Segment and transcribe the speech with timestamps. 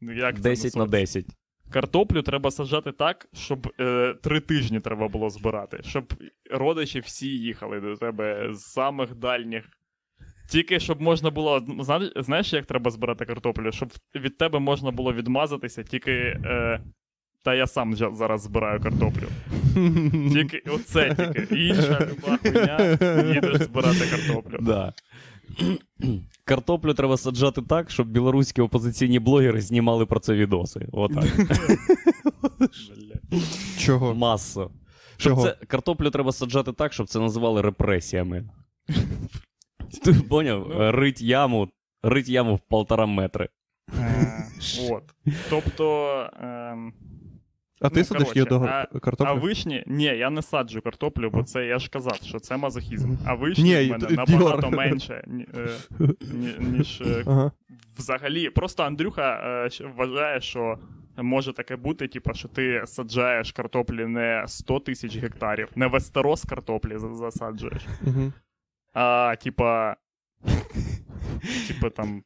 [0.00, 0.90] Ну, як це 10 на сорт?
[0.90, 1.26] 10.
[1.70, 6.14] Картоплю треба саджати так, щоб е, три тижні треба було збирати, щоб
[6.50, 9.64] родичі всі їхали до тебе з самих дальніх.
[10.50, 11.60] Тільки щоб можна було.
[11.80, 13.72] зна- Знаєш, як треба збирати картоплю?
[13.72, 16.12] Щоб від тебе можна було відмазатися, тільки.
[16.12, 16.80] Е,
[17.44, 19.28] та я сам зараз збираю картоплю.
[20.32, 21.56] Тільки оце тільки.
[21.66, 22.98] Інша люба хуйня,
[23.34, 24.58] їдеш збирати картоплю.
[24.60, 24.92] Да.
[26.48, 30.88] Картоплю треба саджати так, щоб білоруські опозиційні блогери знімали про це відоси.
[30.92, 31.24] Отак.
[33.78, 34.14] Чого?
[34.14, 34.70] Масо.
[35.16, 38.50] Щоб це, картоплю треба саджати так, щоб це називали репресіями.
[40.04, 40.66] Ти поняв?
[40.68, 40.92] Ну.
[40.92, 41.68] Рить яму,
[42.02, 43.48] рить яму в полтора метри.
[43.98, 44.44] Е,
[44.90, 45.02] От.
[45.50, 46.16] Тобто.
[47.80, 48.86] А ти Ну, садиш коротше, її до а-
[49.18, 53.14] А вишні, ні, я не саджу картоплю, бо це я ж казав, що це мазохізм.
[53.26, 54.76] А Ні, вишні в мене д- набагато Діор.
[54.76, 55.68] менше, ні- е,
[56.34, 57.52] ні- ніж е, Ага.
[57.98, 58.50] взагалі.
[58.50, 59.32] Просто Андрюха
[59.80, 60.78] е, вважає, що
[61.16, 66.98] може таке бути, типу, що ти саджаєш картоплі не 100 тисяч гектарів, не вестерос картоплі
[66.98, 67.86] засаджуєш,
[68.94, 69.96] а типа.
[71.68, 72.22] Типа там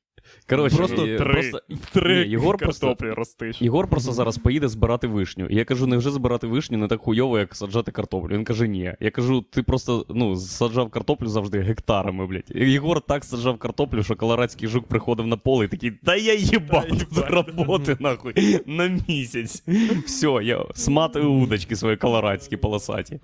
[0.48, 1.60] Коротше, Просто і- три, просто
[1.92, 3.62] три Ні, Єгор просто- картоплі ростиш.
[3.62, 5.46] Єгор просто зараз поїде збирати вишню.
[5.46, 8.34] І я кажу, невже збирати вишню не так хуйово, як саджати картоплю.
[8.36, 8.94] Він каже, ні.
[9.00, 12.52] Я кажу, ти просто ну, саджав картоплю завжди гектарами, блядь.
[12.54, 16.34] І Єгор так саджав картоплю, що колорадський жук приходив на поле і такий, та я
[16.34, 17.30] їбав Та тут їбать.
[17.30, 19.62] роботи, нахуй, на місяць.
[20.06, 23.20] Все, я сматую удочки свої колорадські полосаті.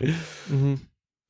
[0.50, 0.78] Мгм.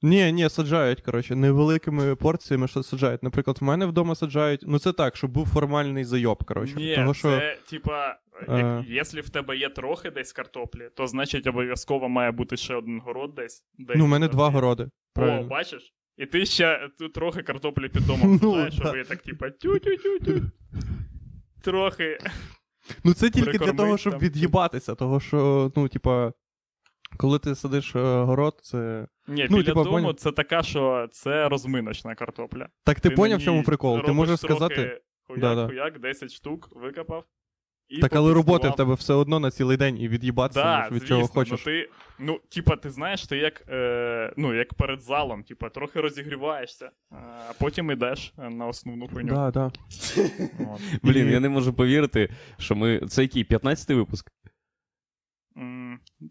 [0.02, 3.22] Ні, ні, саджають, коротше, невеликими порціями що саджають.
[3.22, 4.60] Наприклад, в мене вдома саджають.
[4.66, 6.74] Ну це так, щоб був формальний зайоб, коротше.
[6.76, 7.28] Ні, Того, що...
[7.28, 8.16] це типа,
[8.48, 8.58] Е.
[8.58, 13.00] як, якщо в тебе є трохи десь картоплі, то значить обов'язково має бути ще один
[13.00, 13.64] город десь.
[13.78, 14.52] десь Ну, у мене два є.
[14.52, 14.88] городи.
[15.16, 15.94] О, бачиш?
[16.16, 20.42] І ти ще тут трохи картоплі під домом Ну, саджаєш, щоб ви так, типа, тю-тю-тю-тю.
[21.62, 22.18] Трохи.
[23.04, 24.20] Ну це тільки для того, щоб там.
[24.22, 26.32] від'їбатися, того що, ну, типа,
[27.16, 29.06] коли ти садиш е, город, це.
[29.28, 30.14] Ні, Ну, біля типа, дому поняв.
[30.14, 32.68] це така, що це розминочна картопля.
[32.84, 34.02] Так ти, на поняв, в чому прикол?
[34.02, 35.00] Ти можеш сказати.
[35.26, 35.66] Хуяк, Да-да.
[35.66, 37.24] хуяк, 10 штук викопав.
[37.88, 41.00] І Так, але роботи в тебе все одно на цілий день і від'їбатися Да, від
[41.00, 41.50] звісно, чого хочеш.
[41.66, 46.00] Ну, ти, ну, типа, ти знаєш, ти як, е, ну, як перед залом, типа, трохи
[46.00, 46.90] розігріваєшся, е,
[47.50, 49.34] а потім йдеш е, на основну хуйню.
[49.34, 49.72] Да, да.
[51.02, 53.00] Блін, я не можу повірити, що ми.
[53.08, 54.30] Це який 15-й випуск?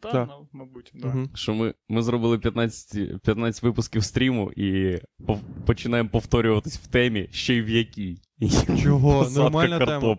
[0.02, 0.28] Та, Так.
[0.32, 1.08] ну, мабуть, да.
[1.08, 1.30] Мгм.
[1.34, 7.54] Що ми, ми зробили 15, 15 випусків стріму і пов- починаємо повторюватись в темі, ще
[7.56, 8.18] й в якій.
[8.84, 9.20] Чого?
[9.20, 10.18] Посадка Нормальна тема.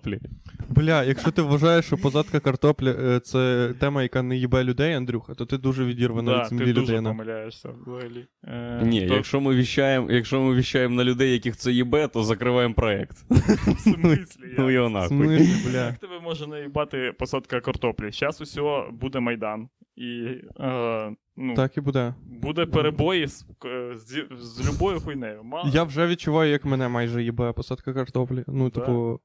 [0.69, 5.35] Бля, якщо ти вважаєш, що посадка картоплі е, це тема, яка не їбе людей, Андрюха,
[5.35, 8.27] то ти дуже відірвана Да, від ти дуже помиляєшся взагалі.
[8.45, 12.23] Е, Ні, то- якщо ми віщаємо, якщо ми віщаємо на людей, яких це їбе, то
[12.23, 13.17] закриваємо проект.
[13.31, 14.73] в смислі, Ну як?
[14.73, 15.09] його нахуй.
[15.09, 15.87] смислі, бля.
[15.87, 18.11] Як тебе може наїбати посадка картоплі?
[18.13, 19.58] Зараз усього буде Майдан.
[19.99, 22.15] І е, ну, Так і буде.
[22.27, 25.45] буде перебої з, к- з, з любою хуйнею.
[25.45, 28.45] Мало, Я вже відчуваю, як мене майже їбе посадка картоплі.
[28.47, 28.81] Ну, Да.
[28.81, 29.21] типу.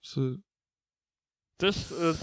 [0.00, 0.20] Це...
[1.58, 2.14] Це ж е,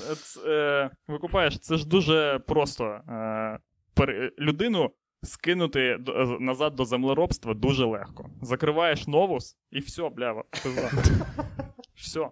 [0.45, 2.83] е, е, викупаєш, це ж дуже просто.
[2.85, 3.59] Е,
[3.93, 4.91] пер, людину
[5.23, 8.29] скинути до- е, назад до землеробства дуже легко.
[8.41, 10.43] Закриваєш новус і все, блява.
[11.95, 12.29] Все.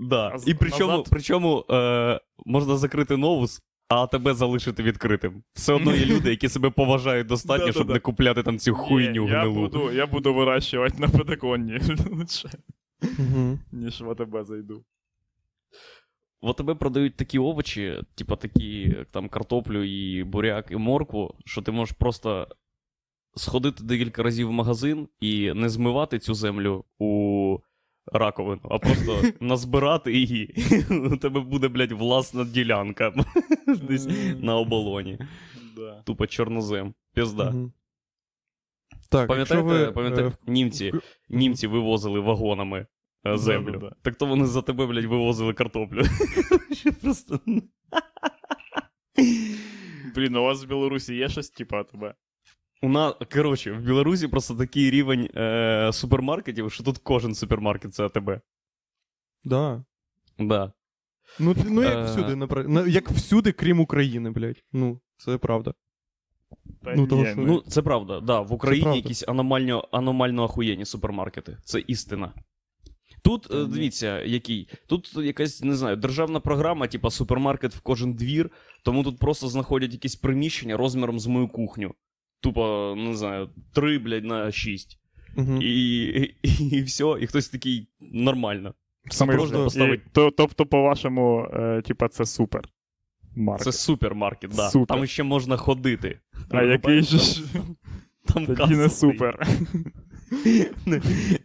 [0.00, 0.28] Да.
[0.28, 1.08] А І причому, назад?
[1.10, 5.42] причому е, можна закрити новус, а тебе залишити відкритим.
[5.52, 9.30] Все одно є люди, які себе поважають достатньо, щоб не купляти там цю хуйню Ні,
[9.30, 11.80] я буду, я буду вирощувати на подоконні
[12.10, 12.50] лучше,
[13.72, 14.84] ніж в АТБ зайду.
[16.42, 21.72] В тебе продають такі овочі, типа такі, там картоплю і буряк, і моркву, що ти
[21.72, 22.48] можеш просто
[23.36, 27.58] сходити декілька разів в магазин і не змивати цю землю у
[28.06, 30.54] раковину, а просто назбирати її.
[30.90, 33.12] У тебе буде, блядь, власна ділянка
[33.88, 35.18] десь на оболоні.
[36.04, 36.94] Тупо чорнозем.
[37.14, 37.54] Пізда.
[39.10, 40.92] Так, Пам'ятаєте, ви, пам'ятаєте, е, німці,
[41.28, 42.86] німці вивозили вагонами
[43.26, 43.72] е, землю.
[43.72, 43.96] Да-да-да.
[44.02, 46.02] Так то вони за тебе, блядь, вивозили картоплю.
[47.02, 47.40] Просто...
[50.14, 52.04] Блін, у вас в Білорусі є щось типу АТБ?
[52.82, 58.04] У нас, коротше, в Білорусі просто такий рівень е, супермаркетів, що тут кожен супермаркет це
[58.06, 58.40] АТБ.
[59.44, 59.84] Да.
[60.38, 60.72] Да.
[61.40, 62.04] Ну, ти- ну як Е.
[62.04, 64.62] всюди, напра- на- як всюди, крім України, блядь.
[64.72, 65.74] Ну, це правда.
[66.84, 68.40] Та Ну, ні, того, що- Ну, це правда, да.
[68.40, 68.96] В Україні правда.
[68.96, 71.56] якісь аномально, аномально ахуєнні супермаркети.
[71.64, 72.32] Це істина.
[73.22, 74.68] Тут, е, дивіться, який.
[74.86, 78.50] Тут якась, не знаю, державна програма, типа супермаркет в кожен двір,
[78.84, 81.94] тому тут просто знаходять якісь приміщення розміром з мою кухню.
[82.40, 84.98] Тупо, не знаю, 3, блядь, на 6.
[85.36, 85.56] Угу.
[85.62, 86.06] І,
[86.42, 88.74] і, і все, і хтось такий нормально.
[89.10, 89.36] Смислі?
[89.40, 92.62] Можна поставити- І, то, тобто, по-вашому, е, типа, це супер.
[93.36, 93.64] Маркет.
[93.64, 94.70] Це супермаркет, да.
[94.70, 94.96] Супер.
[94.96, 96.18] Там ще можна ходити.
[96.50, 97.42] А який же ж
[98.26, 99.16] Там тоді каса не стоїть.
[99.18, 99.46] супер.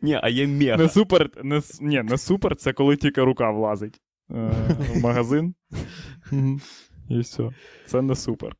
[0.01, 0.77] Ні, а є мега.
[0.77, 4.01] Не супер, не, ні, не супер, це коли тільки рука влазить
[4.31, 4.51] е,
[4.95, 5.55] в магазин,
[7.09, 7.49] і все.
[7.85, 8.55] Це не супер.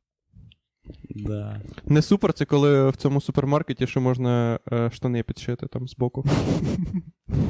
[1.10, 1.60] Да.
[1.84, 6.24] Не супер, це коли в цьому супермаркеті ще можна е, штани підшити там збоку.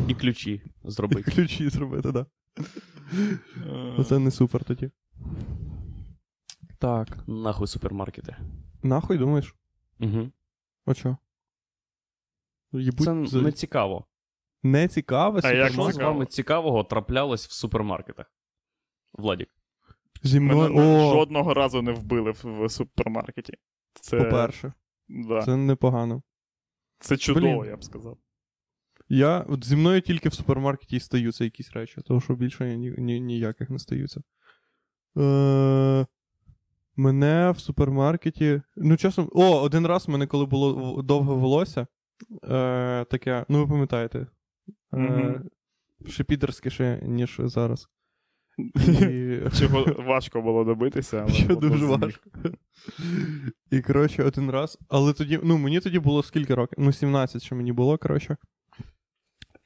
[0.09, 0.53] І ключі
[0.85, 1.31] І зробити.
[1.31, 2.27] ключі зробити, так.
[2.59, 4.05] Е, Да.
[4.05, 4.91] Це не супер тоді.
[6.79, 7.09] Так.
[7.27, 8.37] Нахуй супермаркети.
[8.83, 9.55] Нахуй думаєш?
[10.01, 10.31] Угу.
[10.87, 11.17] О чо?
[12.73, 14.07] Їбуть Це за- не цікаво.
[14.63, 15.41] не цікаве.
[15.45, 16.13] А як Що з цікаво?
[16.13, 18.33] вами цікавого траплялось в супермаркетах?
[19.13, 19.49] Владік.
[20.23, 20.75] Зі мною.
[20.75, 23.53] Мене О, жодного разу не вбили в, в супермаркеті.
[24.01, 24.73] Це, по-перше,
[25.09, 25.43] да.
[25.43, 25.77] це...
[26.99, 27.71] це чудово, Блін.
[27.71, 28.19] я б сказав.
[29.09, 32.95] Я от зі мною тільки в супермаркеті і стаються якісь речі, тому що більше ні,
[32.99, 34.21] ні, ніяких не стаються.
[35.19, 36.07] Е,
[36.97, 38.63] мене в супермаркеті.
[38.77, 39.31] Ну, часом.
[39.33, 41.87] О, один раз в мене, коли було довге волосся,
[42.45, 44.19] е, таке, ну ви пам'ятаєте.
[44.93, 45.51] Е, Мгм.
[46.07, 47.89] ще підерськіше, ніж зараз.
[48.59, 49.39] І...
[49.59, 52.31] Чого важко було добитися, але Що дуже важко.
[53.71, 54.79] І, коротше, один раз.
[54.89, 56.79] Але тоді, ну, мені тоді було скільки років?
[56.79, 58.37] Ну, 17 ще мені було, коротше.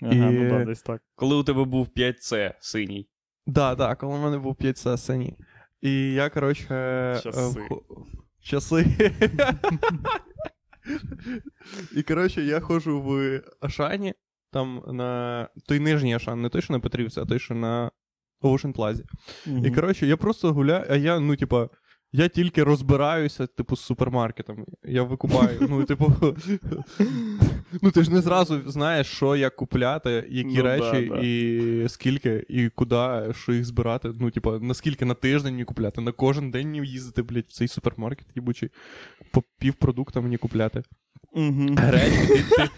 [0.03, 1.03] Ага, І- ну да, десь так.
[1.15, 3.09] Коли у тебе був 5C синій.
[3.47, 5.37] Да, да, коли в мене був 5 це синій.
[5.81, 6.67] І я, коротше.
[6.75, 7.61] е, Часи.
[8.43, 8.87] Часи.
[11.97, 14.15] І, коротше, я ходжу в Ашані,
[14.53, 17.91] там на той нижній Ашан, не той, що на Петрівці, а той, що на
[18.43, 19.03] Ocean Plaza.
[19.67, 21.69] І коротше, я просто гуляю, а я, ну, типа,
[22.13, 24.67] я тільки розбираюся, типу, з супермаркетом.
[24.85, 25.59] Я викупаю.
[25.71, 26.13] Ну, типу.
[27.83, 31.21] Ну, ти ж не зразу знаєш, що як купляти, які Ну, речі, да.
[31.23, 34.13] і скільки, і куди, що їх збирати.
[34.21, 37.69] Ну, типа, наскільки на тиждень мені купляти, на кожен день мені їздити, блядь, в цей
[37.69, 38.69] супермаркет, їбучий,
[39.31, 40.83] по півпродукта мені купляти.
[41.33, 41.67] Угу.
[41.77, 42.69] Гречки, ти,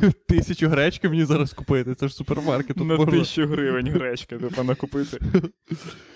[0.00, 1.94] ти, тисячу гречки мені зараз купити.
[1.94, 2.76] Це ж супермаркет.
[2.76, 3.18] Тут На можна...
[3.18, 5.18] тисячу гривень гречки, типа, накупити.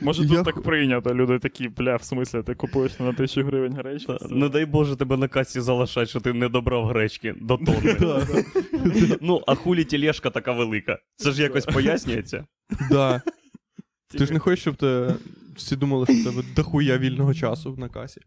[0.00, 3.72] Може, тут Я так прийнято, люди такі, бля, в смислі, ти купуєш на тисячу гривень
[3.72, 4.12] гречки?
[4.20, 8.44] Та, Не дай Боже тебе на касі залишать, що ти не добрав гречки до тонни.
[9.20, 10.98] Ну, а хулі тележка така велика.
[11.16, 12.44] Це ж якось пояснюється.
[12.90, 13.22] Да.
[14.18, 15.14] Ти ж не хочеш, щоб те...
[15.56, 18.20] всі думали, що в тебе дохуя вільного часу на касі.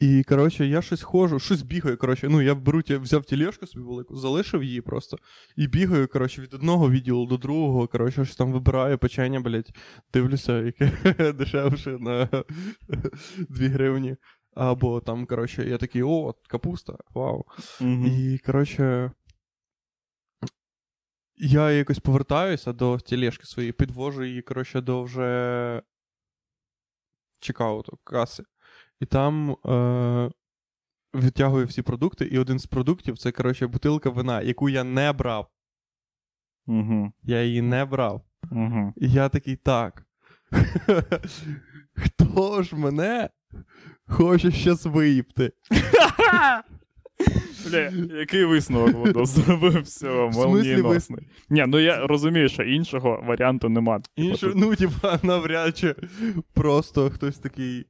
[0.00, 1.96] І, коротше, я щось ходжу, щось бігаю.
[1.96, 5.18] Коротше, ну, я беру, взяв тележку собі велику, залишив її просто.
[5.56, 7.88] І бігаю, коротше, від одного відділу до другого.
[7.88, 9.76] Коротше, щось там вибираю печення, блядь,
[10.12, 12.26] дивлюся, яке дешевше на
[13.48, 14.16] 2 гривні.
[14.54, 17.44] Або там, коротше, я такий, о, капуста, вау.
[17.80, 18.06] Мгм.
[18.06, 19.10] І, коротше,
[21.36, 25.82] я якось повертаюся до тележки своєї, підвожу її, коротше, до вже
[27.40, 28.44] чекауту, каси.
[29.00, 30.30] І там е-
[31.14, 35.48] відтягую всі продукти, і один з продуктів це, коротше, бутилка вина, яку я не брав.
[36.66, 37.12] Мгм.
[37.22, 38.22] Я її не брав.
[38.50, 38.92] Мгм.
[38.96, 40.06] І я такий так.
[41.94, 43.30] Хто ж мене
[44.08, 45.52] хоче щас виїбти?
[47.66, 51.28] Бля, який висновок воно зробив всього, В молнієносний.
[51.50, 53.98] Ні, ну я розумію, що іншого варіанту нема.
[53.98, 55.94] Типа Інше, ну, типа, навряд чи
[56.54, 57.86] просто хтось такий.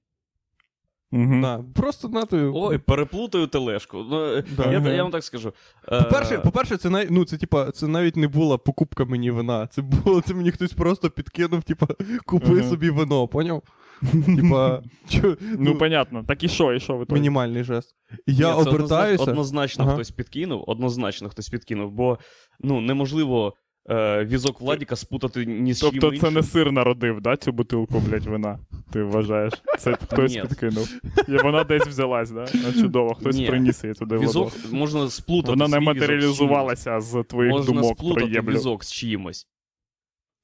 [1.12, 1.40] Мгм.
[1.40, 2.50] На, просто на ти.
[2.54, 3.98] Ой, переплутаю тележку.
[4.10, 4.72] Ну, е, Да.
[4.72, 5.52] я, я вам так скажу.
[5.92, 7.04] Е, По-перше, по-перше, це нав...
[7.10, 9.66] ну, це, типа, це навіть не була покупка мені вина.
[9.66, 11.86] Це було, це мені хтось просто підкинув, типа,
[12.26, 12.62] купи Ага.
[12.62, 13.62] собі вино, поняв?
[14.26, 16.24] Типа, чо, Ну, понятно.
[16.28, 17.14] Так і що, і що ви то?
[17.14, 17.94] мінімальний жест.
[18.26, 19.22] Я Ні, обертаюся.
[19.22, 19.94] Однозначно, однозначно Ага.
[19.94, 22.18] хтось підкинув, однозначно хтось підкинув, бо
[22.60, 23.54] ну, неможливо
[23.90, 26.34] е, візок Владіка спутати ні з чим Тобто це іншим.
[26.34, 28.58] не сир народив, да, цю бутилку, блядь, вина?
[28.92, 29.52] Ти вважаєш?
[29.78, 30.42] Це хтось Ні.
[30.42, 30.88] підкинув.
[31.28, 32.46] І вона десь взялась, да?
[32.68, 33.46] А чудово, хтось Ні.
[33.46, 34.76] приніс її туди Візок воду.
[34.76, 35.50] можна сплутати.
[35.52, 37.26] Вона не свій візок з матеріалізувалася з чимось.
[37.26, 38.54] твоїх Можна думок про сплутати єблю.
[38.54, 39.46] візок з чимось.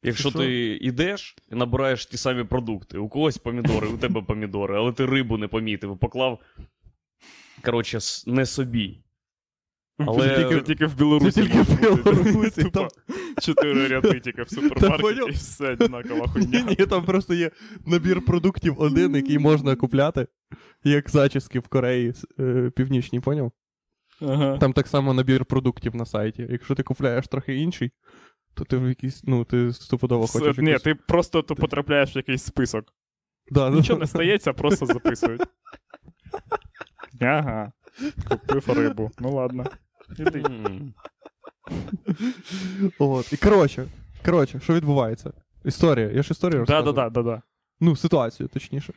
[0.06, 0.38] Якщо Що?
[0.38, 5.06] ти йдеш і набираєш ті самі продукти, у когось помідори, у тебе помідори, але ти
[5.06, 6.38] рибу не помітив, поклав.
[7.62, 8.98] Коротше, с- не собі.
[9.98, 11.30] Але- Це тільки, тільки в Білорусі.
[11.30, 12.04] Це тільки в.
[12.04, 12.88] Білорусі, там-
[13.42, 16.60] Чотири ряди тільки в супермаркеті і все однакова Ні, хуйня.
[16.78, 17.50] ні, там просто є
[17.86, 20.26] набір продуктів один, який можна купляти,
[20.84, 23.52] як зачіски в Кореї е, Північній, поняв?
[24.22, 24.58] Ага.
[24.58, 26.46] Там так само набір продуктів на сайті.
[26.50, 27.90] Якщо ти купляєш трохи інший,
[28.54, 30.56] то ти в якийсь, ну, ти стопудово хочеш.
[30.58, 32.84] Ні, якусь- ти просто то потрапляєш в якийсь список.
[33.50, 35.42] Да, Нічого не стається, просто записують.
[37.20, 37.72] Ага.
[38.28, 39.10] Купив рибу.
[39.18, 39.66] Ну ладно.
[40.18, 40.44] Іди.
[42.98, 43.32] От.
[43.32, 43.86] І коротше,
[44.24, 45.32] Коротше, що відбувається?
[45.64, 46.10] Історія.
[46.10, 47.10] Я ж історію Да-да-да.
[47.10, 47.42] да, да.
[47.80, 48.92] Ну, ситуацію, точніше.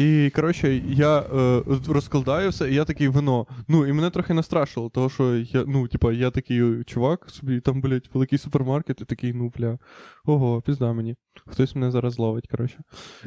[0.00, 3.46] І, коротше, я е, розкладаю все, і я такий вино.
[3.68, 7.80] Ну, і мене трохи настрашило, того, що я, ну, типа, я такий чувак, собі там,
[7.80, 9.78] блядь, великий супермаркет, і такий, ну, бля,
[10.24, 11.16] ого, пізда мені.
[11.46, 12.78] Хтось мене зараз ловить, коротше.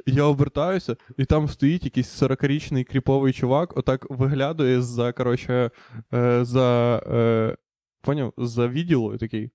[0.06, 5.72] І я обертаюся, і там стоїть якийсь 40-річний кріповий чувак, отак виглядає за, коротше,
[6.14, 6.98] е, за.
[7.08, 7.58] Е,
[8.02, 9.52] поняв, за відділу і такий.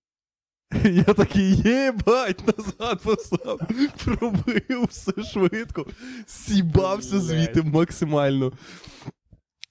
[0.84, 3.60] Я такий, єбать, назад постав,
[4.04, 5.86] пробив все швидко,
[6.26, 8.52] сібався звідти максимально.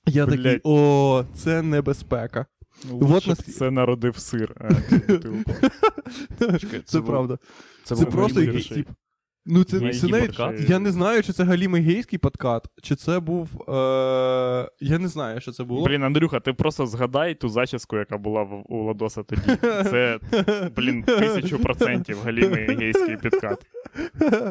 [0.06, 2.46] Я такий, о, це небезпека.
[2.84, 4.56] Вот нас- це народив сир.
[4.60, 5.52] а, бутилку.
[6.40, 7.38] Це, це правда.
[7.84, 8.88] Це, Це просто якийсь тип.
[9.50, 10.70] Ну, це, це навіть, подкат?
[10.70, 13.70] я не знаю, чи це галімий гейський подкат, чи це був.
[13.70, 14.70] Е...
[14.80, 15.86] Я не знаю, що це було.
[15.86, 19.42] Блін, Андрюха, ти просто згадай ту зачіску, яка була в- у Ладоса тоді.
[19.62, 20.20] Це,
[20.76, 23.66] блін, тисячу процентів галімий гейський підкат.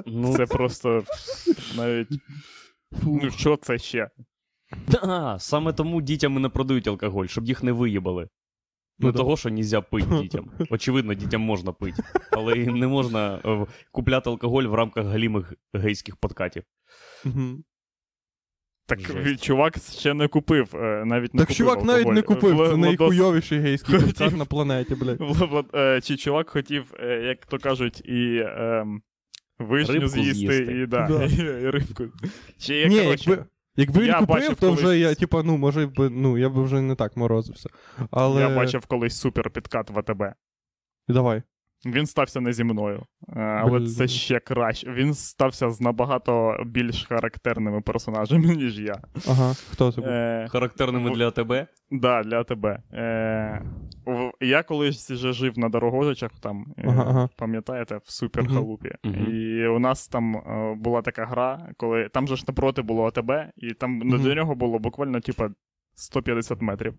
[0.06, 1.02] Ну, Це просто
[1.76, 2.08] навіть.
[3.02, 3.20] Фу.
[3.22, 4.10] Ну, що це ще?
[5.02, 8.28] А, саме тому дітям не продають алкоголь, щоб їх не виїбали.
[8.98, 9.18] Ну Не да.
[9.18, 10.50] того, що нельзя пити дітям.
[10.70, 16.16] Очевидно, дітям можна пити, але і не можна е, купляти алкоголь в рамках галімих гейських
[16.16, 16.62] подкатів.
[18.88, 19.42] Так Жесть.
[19.44, 20.76] чувак ще не купив.
[20.76, 24.08] е, Навіть не Так купив чувак навіть не купив, це Владос- найхуйовіший гейський хотів.
[24.14, 25.20] подкат на планеті, блядь.
[25.74, 29.02] Е, Чи чувак хотів, як то кажуть, і ем,
[29.58, 30.72] вишню Рибку з'їсти, з'їсти.
[30.82, 31.24] і, да, Да.
[31.24, 32.04] і, і рибку.
[32.58, 33.44] Чи, Ні, коротше, якби,
[33.76, 36.62] якби він я купив, бачив то вже я, типа, ну, може, би, ну, я б
[36.62, 37.68] вже не так морозився.
[38.10, 38.40] Але...
[38.40, 40.22] Я бачив колись супер підкат в АТБ.
[41.08, 41.42] Давай.
[41.86, 43.88] Він стався не зі мною, е, але Блін.
[43.88, 44.90] це ще краще.
[44.92, 49.02] Він стався з набагато більш характерними персонажами, ніж я.
[49.28, 50.10] Ага, хто це був?
[50.10, 51.66] Е, Характерними в- для тебе.
[51.90, 52.82] Да, для тебе.
[52.92, 53.62] Е,
[54.06, 57.28] в- я колись вже жив на Дорогожичах, там, е, Ага, ага.
[57.36, 58.92] пам'ятаєте, в суперхалупі.
[59.04, 59.26] Мгм.
[59.36, 63.30] І у нас там е, була така гра, коли там же ж напроти було АТБ,
[63.56, 64.22] і там Мгм.
[64.22, 65.50] до нього було буквально, типа,
[65.94, 66.94] 150 метрів.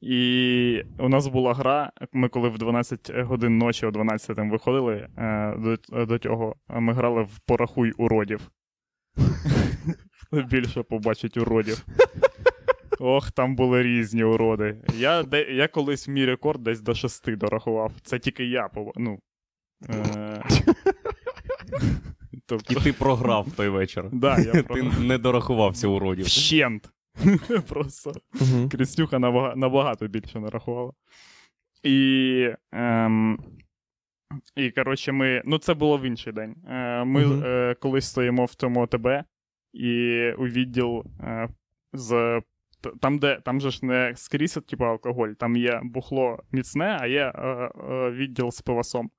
[0.00, 5.08] І у нас була гра, ми коли в 12 годин ночі о 12 там виходили
[5.18, 8.50] е, до, до цього, ми грали в порахуй уродів.
[10.32, 11.86] Більше побачить уродів.
[12.98, 14.76] Ох, там були різні уроди.
[14.98, 17.92] Я, де, я колись мій рекорд десь до 6 дорахував.
[18.02, 19.18] Це тільки я ну,
[19.90, 20.42] е,
[22.46, 24.08] Тобто, І ти програв той вечір.
[24.12, 26.24] да, я Ти не дорахувався уродів.
[26.24, 26.90] Вщент.
[27.68, 28.12] Просто.
[28.40, 28.68] Угу.
[28.68, 29.18] Крістюха
[29.56, 30.92] набагато більше нарахувала.
[31.82, 32.50] І.
[32.72, 33.38] Ем,
[34.56, 35.42] і, коротше, ми.
[35.44, 36.56] Ну, це було в інший день.
[36.68, 39.08] Е, ми е, колись стоїмо в тому ОТБ,
[39.72, 41.48] і у відділ е,
[41.92, 42.40] з.
[43.00, 47.32] Там, де, там же ж не скрізь, типу, алкоголь, там є бухло міцне, а є
[47.34, 47.48] е,
[47.90, 49.10] е, відділ з пивасом.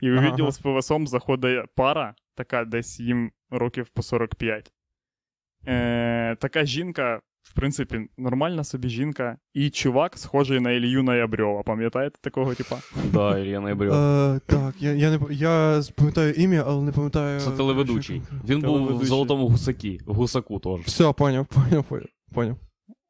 [0.00, 0.52] І у Ага, відділ ага.
[0.52, 4.72] з пивасом заходить пара, така десь їм років по 45.
[5.66, 11.62] Е, така жінка, в принципі, нормальна собі жінка, і чувак, схожий на Ілью Ноябрьова.
[11.62, 12.78] Пам'ятаєте такого типа?
[13.12, 13.60] Да, Ілья.
[13.60, 17.40] Е, так, я, я, не, я пам'ятаю ім'я, але не пам'ятаю.
[17.40, 18.22] Це телеведучий.
[18.48, 20.80] Він був в золотому гусакі, гусаку теж.
[20.80, 21.84] Все, поняв, поняв,
[22.34, 22.56] поняв.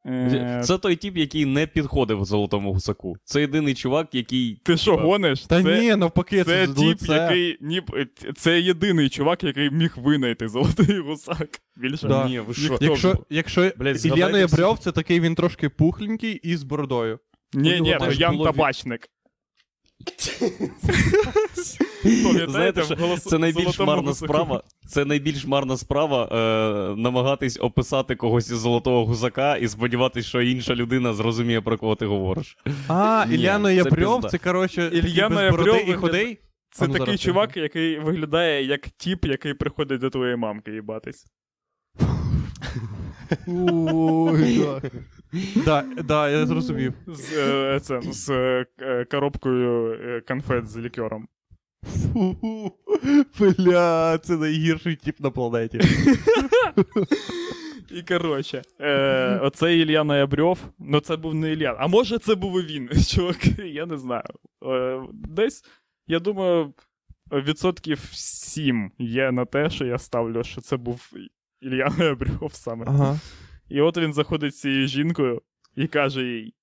[0.07, 3.17] Е, Це той тип, який не підходив золотому гусаку.
[3.25, 4.61] Це єдиний чувак, який.
[4.63, 5.43] Ти що гониш?
[5.43, 7.13] Та це, ні, навпаки, це це, тіп, лице.
[7.13, 7.59] який.
[7.61, 7.83] Ні,
[8.37, 11.49] це єдиний чувак, який міг винайти золотий гусак.
[11.77, 12.29] Більше Да.
[12.29, 12.79] Ні, ви що?
[12.81, 17.19] Якщо, якщо Блядь, Ілля згадайте це такий він трошки пухленький і з бородою.
[17.55, 19.09] Ні, ні, Ян було Табачник.
[22.49, 24.63] Знаєте, що голос- це найбільш марна справа.
[24.89, 30.75] Це найбільш марна справа е, намагатись описати когось із золотого гусака і сподіватися, що інша
[30.75, 32.57] людина зрозуміє, про кого ти говориш.
[32.89, 33.91] А, Ні, Ілля це
[34.31, 34.91] це, коротше,
[35.35, 36.37] Ноябрьов бороди і виглядає-
[36.71, 40.73] Це А ну, такий зараз чувак, який виглядає як тіп, який приходить до твоєї мамки
[40.73, 41.25] їбатись.
[45.37, 45.83] Ой, да.
[45.83, 46.93] Да, да, я зрозумів.
[47.07, 51.29] З, е, це, з е, коробкою е, конфет з лікером.
[53.33, 55.81] Фу, Бля, це найгірший тип на планеті.
[57.91, 62.61] І коротше, е, оцей Ілля Ноябрьов, ну це був не Ілля, а може це був
[62.63, 64.23] і він, чувак, я не знаю.
[64.67, 65.65] Е, десь,
[66.07, 66.75] я думаю,
[67.33, 71.11] відсотків 7 є на те, що я ставлю, що це був
[71.61, 72.85] Ілля Ноябрьов саме.
[72.89, 73.21] Ага.
[73.69, 75.43] І от він заходить з цією жінкою
[75.77, 76.55] і каже їй: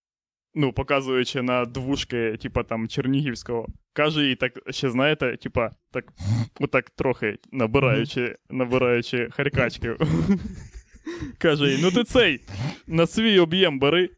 [0.54, 6.06] ну, показуючи на двушки, типа там Чернігівського, каже їй, так ще знаєте, типа, так
[6.60, 9.98] отак трохи набираючи набираючи харкачків.
[11.38, 12.42] Каже їй: ну ти цей,
[12.88, 14.10] на свій об'єм бери.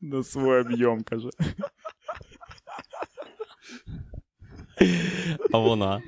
[0.00, 1.28] На свій об'єм, каже.
[5.52, 6.02] А вона.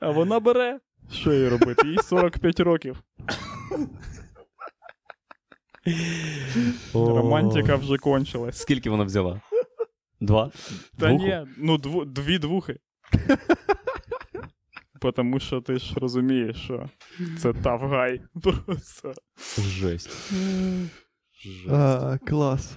[0.00, 0.80] А вона бере.
[1.12, 1.88] Що їй робити?
[1.88, 3.02] Їй 45 років.
[6.94, 8.58] Романтика вже кончилась.
[8.58, 9.40] Скільки вона взяла?
[10.20, 10.50] Два?
[10.98, 11.24] Та Двуху?
[11.24, 12.78] ні, ну дву, дві двухи.
[15.00, 16.88] Потому що ти ж розумієш, що
[17.38, 18.20] це тавгай.
[18.42, 19.12] Просто.
[19.58, 20.32] Жесть.
[21.42, 21.68] Жесть.
[21.70, 22.76] А, клас.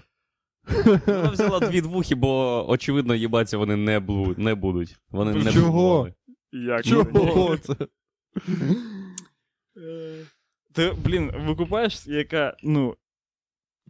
[1.05, 4.35] Вона взяла дві двухи, бо, очевидно, їбаться вони не, блу...
[4.37, 4.97] не будуть.
[5.11, 5.71] Вони не Чого?
[5.71, 6.13] блудували.
[6.51, 7.75] Як Чого це?
[10.73, 12.95] Ти, блін, викупаєш, яка, ну,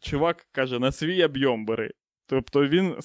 [0.02, 1.92] чувак каже, на свій об'єм бери.
[2.28, 2.96] Тобто він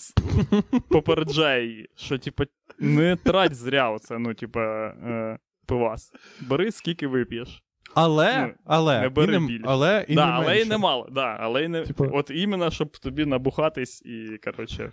[0.89, 2.45] попереджає її, що, типа,
[2.79, 6.13] не трать зря оце, ну, типа, е, пивас.
[6.41, 7.63] Бери, скільки вип'єш.
[7.95, 9.65] Але, Ну, але, не бери і не, більше.
[9.67, 10.63] але і да, не але менше.
[10.63, 11.09] і немало.
[11.13, 11.83] Да, але і не...
[11.83, 14.93] Типа- От іменно, щоб тобі набухатись і, коротше.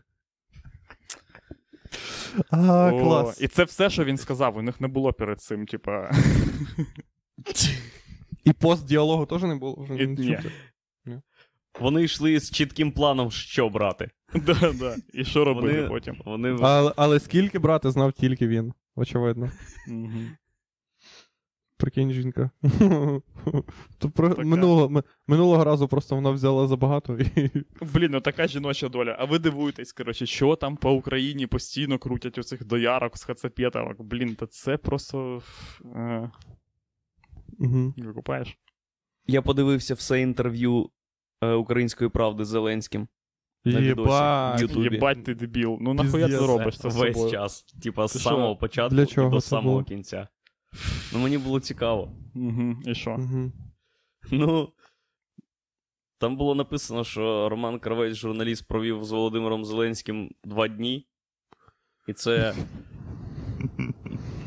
[2.49, 3.41] А, о, клас.
[3.41, 6.11] І це все, що він сказав, у них не було перед цим, типа.
[8.43, 9.75] І пост діалогу теж не було?
[9.89, 10.39] Вже І- ні.
[11.05, 11.21] ні.
[11.79, 14.09] Вони йшли з чітким планом, що брати.
[14.33, 14.95] да, да.
[15.13, 16.15] І що робити Вони- потім?
[16.25, 19.51] Вони Але, але скільки брати знав тільки він, очевидно.
[19.87, 20.31] Мгм.
[21.77, 22.49] Прикинь, жінка.
[23.97, 24.29] То про...
[24.29, 24.41] Така.
[24.43, 27.49] минулого, минулого разу просто вона взяла забагато і.
[27.93, 29.15] Блін, ну така жіноча доля.
[29.19, 34.01] А ви дивуєтесь, коротше, що там по Україні постійно крутять оцих доярок з хацапетовок.
[34.01, 35.41] Блін, та це просто.
[35.95, 36.31] Е,
[37.59, 37.93] Угу.
[37.97, 38.57] викупаєш?
[39.27, 40.89] Я подивився все інтерв'ю
[41.41, 43.07] е, Української правди з Зеленським.
[43.65, 43.87] На відосі.
[44.09, 44.59] Єбать.
[44.59, 44.93] в Ютубі.
[44.95, 45.77] Єбать ти дебіл.
[45.81, 46.47] Ну нахуя ти Піздець.
[46.49, 47.31] робиш це з весь собою?
[47.31, 47.61] час.
[47.83, 48.29] Типа з Ти що?
[48.29, 49.83] самого початку Для і до це самого було?
[49.83, 50.27] кінця.
[51.13, 52.11] Ну мені було цікаво.
[52.35, 52.75] Угу.
[52.85, 53.11] І що?
[53.11, 53.51] Угу.
[54.31, 54.69] Ну.
[56.17, 61.07] Там було написано, що Роман Кравець, журналіст, провів з Володимиром Зеленським два дні.
[62.07, 62.55] І це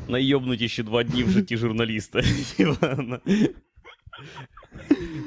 [0.09, 2.21] наййобнутіші два дні в житті журналіста.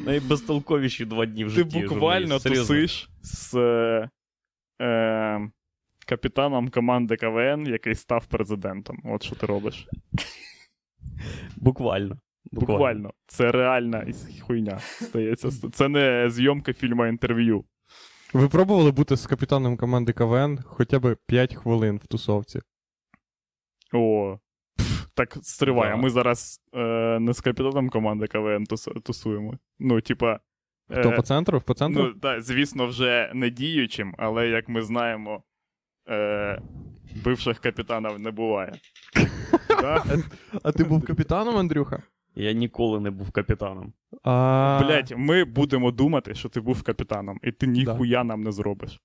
[0.06, 1.80] Найбезтолковіші два дні в житті.
[1.80, 2.40] Ти буквально.
[2.40, 4.10] Тусиш з е,
[4.82, 5.50] е,
[6.08, 9.02] капітаном команди КВН, який став президентом.
[9.06, 9.88] От що ти робиш.
[11.58, 12.18] Буквально.
[12.52, 13.12] Буквально.
[13.28, 14.06] Це реальна
[14.48, 15.50] хуйня стається.
[15.72, 17.66] Це не зйомка фільму інтерв'ю.
[18.34, 22.60] Ви пробували бути з капітаном команди КВН хоча б 5 хвилин в тусовці?
[23.94, 24.38] О.
[24.78, 25.94] пф, Так, стривай, Да.
[25.94, 29.58] а ми зараз е, не з капітаном команди КВН тус- тусуємо.
[29.80, 30.40] Ну, типа.
[30.92, 31.62] е, Хто по центру?
[31.62, 32.04] По центру?
[32.04, 35.44] Ну, так, звісно, вже не діючим, але як ми знаємо,
[36.10, 36.62] е,
[37.16, 38.74] бивших капітанів не буває.
[40.64, 42.04] А ти був капітаном, Андрюха?
[42.36, 43.94] Я ніколи не був капітаном.
[44.24, 44.82] А...
[44.86, 49.00] Блять, ми будемо думати, що ти був капітаном, і ти ніхуя нам не зробиш.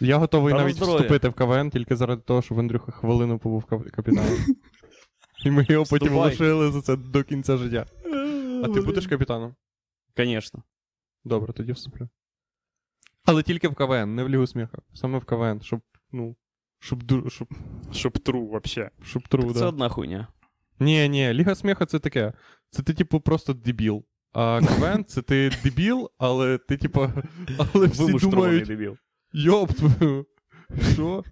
[0.00, 0.96] Я готовий Та навіть здоров'я.
[1.00, 4.38] вступити в КВН тільки заради того, щоб Андрюха хвилину побув капітаном.
[5.44, 7.86] І ми його потім лишили за це до кінця життя.
[8.64, 9.54] А ти будеш капітаном?
[10.16, 10.62] Звісно.
[11.24, 12.08] Добре, тоді вступлю.
[13.24, 14.78] Але тільки в КВН, не в Лігу сміха.
[14.94, 15.80] Саме в КВН, щоб,
[16.12, 16.36] ну,
[16.80, 17.48] щоб, ду- щоб,
[17.92, 18.90] Щоб тру, вообще.
[19.04, 19.66] щоб тру, Це да.
[19.66, 20.28] одна хуйня.
[20.80, 22.32] Ні, ні, Ліга сміха це таке.
[22.70, 24.04] Це ти, типу, просто дебіл.
[24.32, 27.08] А КВН це ти дебіл, але ти, типу,
[27.74, 28.96] але всі думають, дебіл.
[29.32, 30.26] йоп твою.
[30.92, 31.24] Що?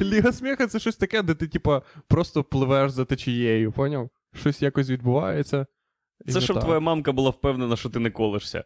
[0.00, 4.10] Ліга сміха це щось таке, де ти, типа, просто пливеш за течією, поняв?
[4.34, 5.66] Щось якось відбувається.
[6.28, 6.64] Це щоб так.
[6.64, 8.64] твоя мамка була впевнена, що ти не колишся.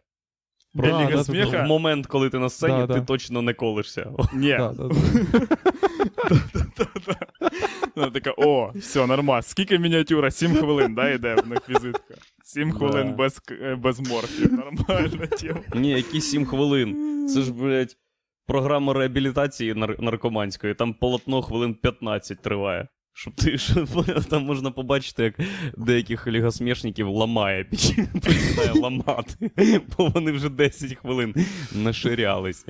[0.73, 1.63] Для Да, сміха.
[1.63, 3.05] В момент, коли ти на сцені, Да, ти да.
[3.05, 4.11] точно не колишся.
[4.33, 4.55] Ні.
[4.57, 4.95] Да, да, да.
[6.77, 7.15] Да-да-да.
[7.95, 9.47] Вона така, о, все, нормас.
[9.47, 10.31] Скільки мініатюра?
[10.31, 12.15] Сім хвилин, да, йде в них візитка.
[12.43, 14.53] Сім хвилин без, е, без морфів.
[14.53, 15.59] Нормальна тема.
[15.75, 16.97] Ні, які 7 хвилин.
[17.33, 17.97] Це ж, блядь,
[18.47, 20.73] програма реабілітації наркоманської.
[20.73, 22.87] Там полотно хвилин 15 триває.
[23.13, 23.57] Щоб ти
[24.29, 25.33] там можна побачити, як
[25.77, 27.63] деяких лігосмішників ламає,
[28.13, 29.51] починає ламати.
[29.97, 31.35] Бо вони вже 10 хвилин
[31.75, 32.65] наширялись.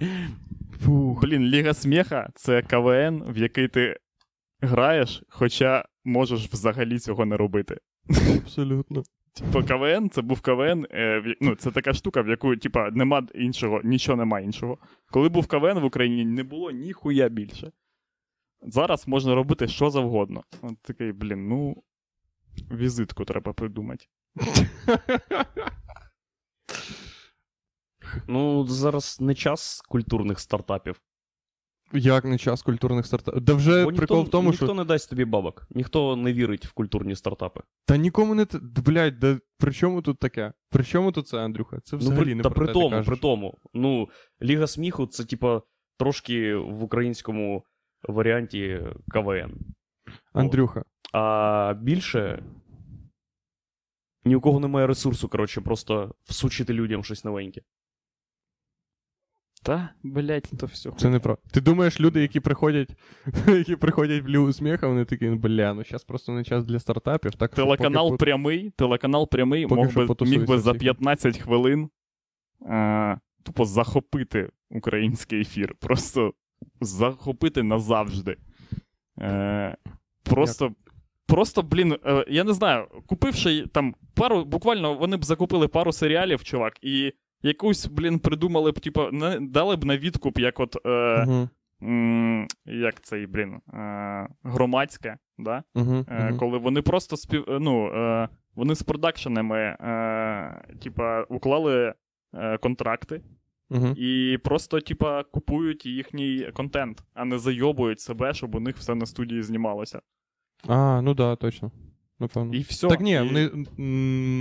[0.86, 1.22] Фух.
[1.22, 3.98] Блін, Ліга сміха це КВН, в який ти
[4.62, 7.78] граєш, хоча можеш взагалі цього не робити.
[8.38, 9.04] Абсолютно.
[9.34, 13.28] Типа КВН, це був КВН, е, в- ну, це така штука, в яку, типа, нема
[13.36, 14.78] іншого, нічого нема іншого.
[15.12, 17.72] Коли був КВН в Україні, не було ніхуя більше.
[18.62, 20.44] Зараз можна робити що завгодно.
[20.62, 21.84] От такий, блін, ну.
[22.72, 24.06] Візитку треба придумати.
[28.28, 31.02] Ну, зараз не час культурних стартапів.
[31.94, 33.42] Як не час культурних стартапів?
[33.42, 34.74] Да вже Бо прикол ніхто, в тому, ніхто що.
[34.74, 35.68] не дасть тобі бабок.
[35.70, 37.62] Ніхто не вірить в культурні стартапи.
[37.86, 38.48] Та нікому не.
[38.62, 40.54] Блядь, да при чому тут таке?
[40.70, 41.80] При чому тут це, Андрюха?
[41.84, 43.08] Це взагалі ну, при, не та про при те, ти тому, кажеш.
[43.08, 43.58] при тому.
[43.74, 44.10] Ну,
[44.42, 45.62] Ліга сміху це, типа,
[45.98, 47.64] трошки в українському
[48.04, 49.52] варіанті КВН.
[50.34, 50.84] Андрюха.
[51.14, 52.44] А більше
[54.26, 57.62] ні у кого немає ресурсу, коротше, просто всучити людям щось новеньке.
[59.64, 60.92] Та, блять, то все.
[60.98, 61.38] Це не про.
[61.52, 62.90] Ти думаєш, люди, які приходять,
[63.48, 67.36] які приходять в лігу сміха, вони такі, бля, ну зараз просто не час для стартапів.
[67.36, 68.26] Так Телеканал поки...
[68.26, 71.90] прямий, телеканал прямий Поки мог би, міг би за 15 хвилин
[72.66, 75.76] е, тупо захопити український ефір.
[75.80, 76.34] Просто
[76.82, 78.38] захопити назавжди.
[79.20, 79.76] Е,
[80.24, 80.72] просто,
[81.28, 86.44] просто, блін, е, я не знаю, купивши там пару, буквально вони б закупили пару серіалів,
[86.44, 90.78] чувак, і якусь, блін, придумали б, типу, не, дали б на відкуп, як от.
[90.86, 91.50] Е, Угу,
[91.92, 95.64] м, як цей, блін, е, громадське, да?
[95.76, 97.46] угу, Е, коли вони просто спів...
[97.50, 101.94] е, ну, е, вони з продакшенами, е, типа, уклали
[102.34, 103.22] е, контракти
[103.72, 103.88] угу.
[103.88, 109.06] і просто, типа, купують їхній контент, а не зайобують себе, щоб у них все на
[109.06, 110.02] студії знімалося.
[110.68, 111.72] А, ну да, точно.
[112.20, 112.54] Напевно.
[112.54, 112.88] І все.
[112.88, 113.20] Так ні, і...
[113.20, 113.66] вони,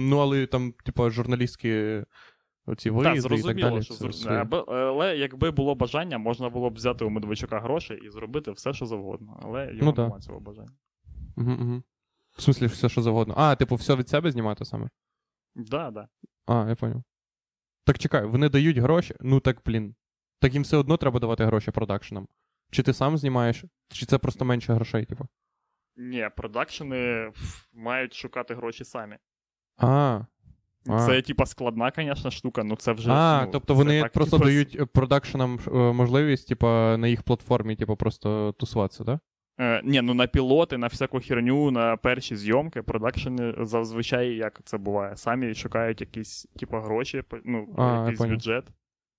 [0.08, 2.02] ну але там, типа, журналістські
[2.66, 3.82] оці виїзди Так, і так зрозуміло, далі.
[3.82, 4.40] що це зр- своє.
[4.40, 8.50] Е, б- але якби було бажання, можна було б взяти у Медведчука гроші і зробити
[8.50, 9.40] все, що завгодно.
[9.42, 10.20] Але його Ну да.
[10.20, 10.72] цього бажання.
[11.36, 11.82] Угу, угу.
[12.36, 13.34] В смислі, все, що завгодно.
[13.36, 14.88] А, типу, все від себе знімати саме?
[15.54, 16.08] Да, да.
[16.46, 17.02] А, я поняв.
[17.84, 19.14] Так чекай, вони дають гроші.
[19.20, 19.94] Ну так, блін.
[20.40, 22.28] Так їм все одно треба давати гроші продакшенам.
[22.70, 25.26] Чи ти сам знімаєш, чи це просто менше грошей, типу?
[25.96, 27.32] Ні, продакшени
[27.72, 29.16] мають шукати гроші самі.
[29.76, 30.20] А.
[30.86, 31.06] А.
[31.06, 33.10] Це, типа, складна, звісно, штука, ну це вже.
[33.10, 37.22] А, ну, тобто вони так, просто типа, дають е, продакшенам е, можливість, типа, на їх
[37.22, 39.20] платформі, типу, просто тусуватися, так?
[39.60, 44.78] Е, ні, ну на пілоти, на всяку херню, на перші зйомки, продакшени зазвичай як це
[44.78, 45.16] буває.
[45.16, 48.64] Самі шукають якісь, типа, гроші, ну, А, якийсь бюджет.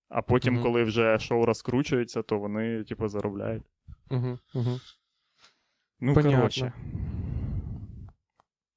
[0.09, 0.63] А потім, Мгм.
[0.63, 3.63] коли вже шоу розкручується, то вони, типу, заробляють.
[4.11, 4.79] Угу, угу.
[5.99, 6.73] Ну, коротше.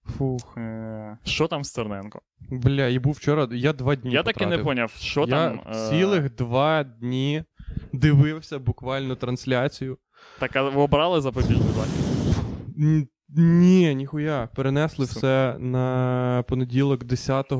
[0.06, 0.58] Фух.
[0.58, 2.22] Е, що там з Стерненко?
[2.50, 4.12] Бля, і був вчора, я два дні.
[4.12, 5.60] Я так і не поняв, що я там.
[5.70, 7.44] е, цілих два дні
[7.92, 9.98] дивився буквально трансляцію.
[10.38, 12.04] Так, а ви обрали запобіжний захід?
[13.36, 14.48] Ні, ніхуя.
[14.54, 15.18] Перенесли Супер.
[15.18, 17.52] все на понеділок 10,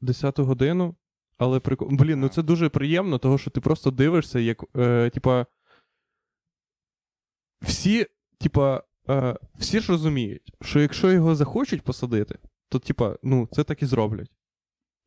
[0.00, 0.94] 10 годину.
[1.38, 1.88] Але прикол.
[1.90, 4.64] Блін, ну це дуже приємно, того, що ти просто дивишся, як.
[4.76, 5.46] Е, типа.
[7.62, 8.06] Всі,
[8.40, 13.82] типа, е, всі ж розуміють, що якщо його захочуть посадити, то, типа, ну, це так
[13.82, 14.30] і зроблять.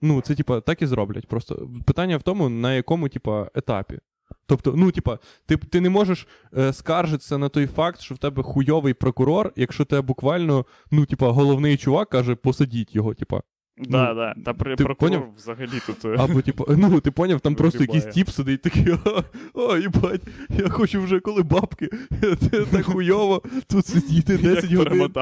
[0.01, 1.27] Ну, це, типа, так і зроблять.
[1.27, 3.99] Просто питання в тому, на якому, типа, етапі.
[4.45, 8.43] Тобто, ну, типа, ти, ти не можеш е, скаржитися на той факт, що в тебе
[8.43, 13.41] хуйовий прокурор, якщо тебе буквально, ну, типа, головний чувак каже, посадіть його, типа.
[13.77, 14.35] Да, да.
[14.45, 15.33] Та при ти прокурор поняв?
[15.37, 16.05] взагалі тут.
[16.05, 20.21] е, Або, типа, ну, ти поняв, там просто якийсь тіп сидить такий, о, о, їбать,
[20.49, 21.89] я хочу вже коли бабки,
[22.21, 25.13] це так хуйово, тут сидіти 10 як годин.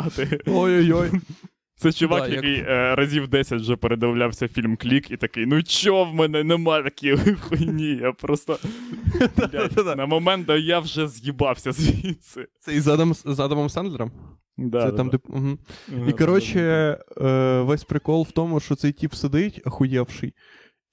[0.46, 1.12] Ой-ой-ой.
[1.78, 5.64] Це чувак, Да, як- який е, разів 10 вже передивлявся фільм Клік і такий: ну
[5.64, 7.96] чо в мене нема такої хуйні?
[8.02, 8.60] Я просто
[9.38, 12.48] блядь, на момент, де я вже з'їбався звідси.
[12.60, 14.12] Це Адам, з Адамом Сендлером?
[14.58, 15.18] Да, Це да, там, да.
[15.18, 15.38] де.
[15.38, 15.58] Угу.
[16.10, 16.60] І коротше,
[17.22, 20.34] е, весь прикол в тому, що цей тіп сидить, охуєвший,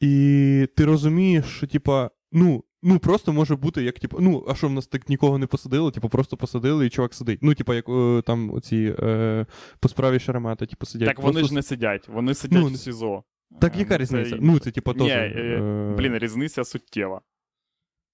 [0.01, 4.69] і ти розумієш, що, типа, ну, ну просто може бути, як, типу, ну, а що
[4.69, 7.39] в нас так нікого не посадили, типу, просто посадили, і чувак сидить.
[7.43, 9.47] Ну, типа, як е, там оці е,
[9.81, 11.09] по справі Шеремета, типу, сидять.
[11.09, 13.25] Так вони Просто ж не сидять, вони сидять Ну, в СІЗО.
[13.61, 14.31] Так Е, яка різниця?
[14.31, 14.39] інше.
[14.43, 15.09] Ну, це, типа, Ні, теж.
[15.09, 17.21] е, е, Блін, різниця суттєва.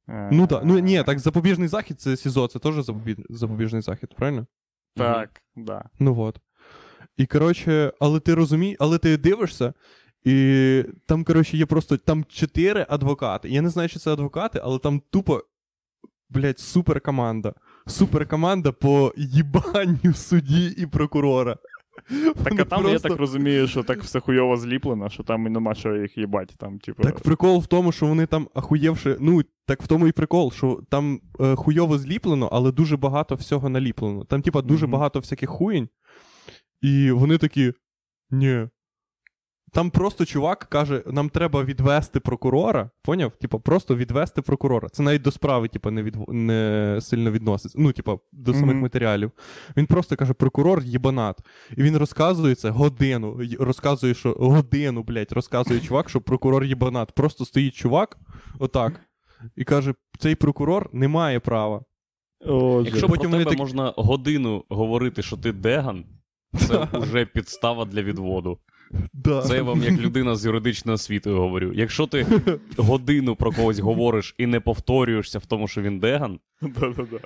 [0.08, 3.16] Ну так, ну ні, так запобіжний захід це СІЗО, це теж запобіж...
[3.30, 4.46] запобіжний захід, правильно?
[4.96, 5.84] Так, да.
[5.98, 6.40] Ну от.
[7.16, 9.72] І коротше, але ти розумієш, але ти дивишся,
[10.24, 13.48] і там, коротше, є просто там чотири адвокати.
[13.48, 15.42] Я не знаю, чи це адвокати, але там тупо,
[16.30, 17.54] блядь, суперкоманда.
[17.86, 21.56] Суперкоманда по їбанню судді і прокурора.
[22.44, 25.50] Так, Вони а там, я так розумію, що так все хуйово зліплено, що там і
[25.50, 26.54] нема що їх їбать.
[26.58, 29.16] Там, типу, Так прикол в тому, що вони там ахуєвши.
[29.20, 33.68] Ну, так в тому і прикол, що там е, хуйово зліплено, але дуже багато всього
[33.68, 34.24] наліплено.
[34.24, 34.92] Там, типа, дуже Мгм.
[34.92, 35.88] багато всяких хуєнь.
[36.80, 37.72] І вони такі.
[38.30, 38.68] Ні.
[39.72, 42.90] Там просто чувак каже: нам треба відвести прокурора.
[43.02, 43.32] Поняв?
[43.32, 44.88] Типа, просто відвести прокурора.
[44.88, 46.16] Це навіть до справи, типа, не, від...
[46.28, 47.78] не сильно відноситься.
[47.80, 48.82] Ну, типа, до самих Мгм.
[48.82, 49.30] матеріалів.
[49.76, 51.38] Він просто каже: прокурор єбанат.
[51.76, 53.40] І він розказує це годину.
[53.60, 57.12] Розказує, що годину, блядь, розказує чувак, що прокурор єбанат.
[57.12, 58.16] Просто стоїть чувак,
[58.58, 59.00] отак,
[59.56, 61.82] і каже: цей прокурор не має права.
[62.46, 66.04] О, Якщо Потім про тебе такі- можна годину говорити, що ти деган,
[66.58, 68.58] це вже підстава для відводу.
[69.12, 69.42] Да.
[69.42, 71.72] Це я вам як людина з юридичною освітою говорю.
[71.74, 72.26] Якщо ти
[72.76, 77.18] годину про когось говориш і не повторюєшся в тому, що він деган, Да-да-да.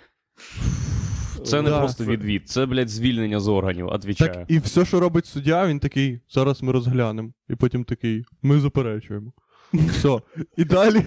[1.44, 4.32] Це не Да, просто це- відвід, це, блядь, звільнення з органів, отвічаю.
[4.32, 7.32] Так, і все, що робить суддя, він такий, зараз ми розглянемо.
[7.48, 9.32] І потім такий, ми заперечуємо.
[9.72, 10.18] Все.
[10.56, 11.02] І далі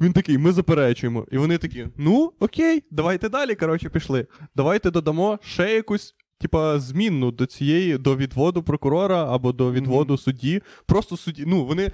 [0.00, 1.26] він такий, ми заперечуємо.
[1.32, 3.54] І вони такі: ну, окей, давайте далі.
[3.54, 4.26] Коротше, пішли.
[4.56, 6.14] Давайте додамо ще якусь.
[6.44, 10.62] Типа змінну до цієї до відводу прокурора або до відводу судді.
[10.86, 11.44] Просто судді.
[11.46, 11.90] Ну вони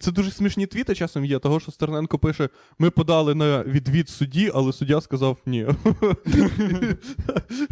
[0.00, 1.38] це, дуже смішні твіти часом є.
[1.38, 5.66] Того, що Стерненко пише: ми подали на відвід судді, але суддя сказав ні.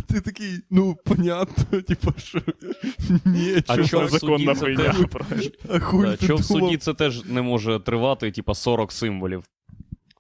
[0.09, 2.43] Ти такий, ну понятно, типа що
[3.25, 4.93] ні, А що законна суді хуйня.
[4.93, 5.51] теж- правильно.
[5.73, 9.45] а хуй Да, ти Що в суді це теж не може тривати, типа 40 символів.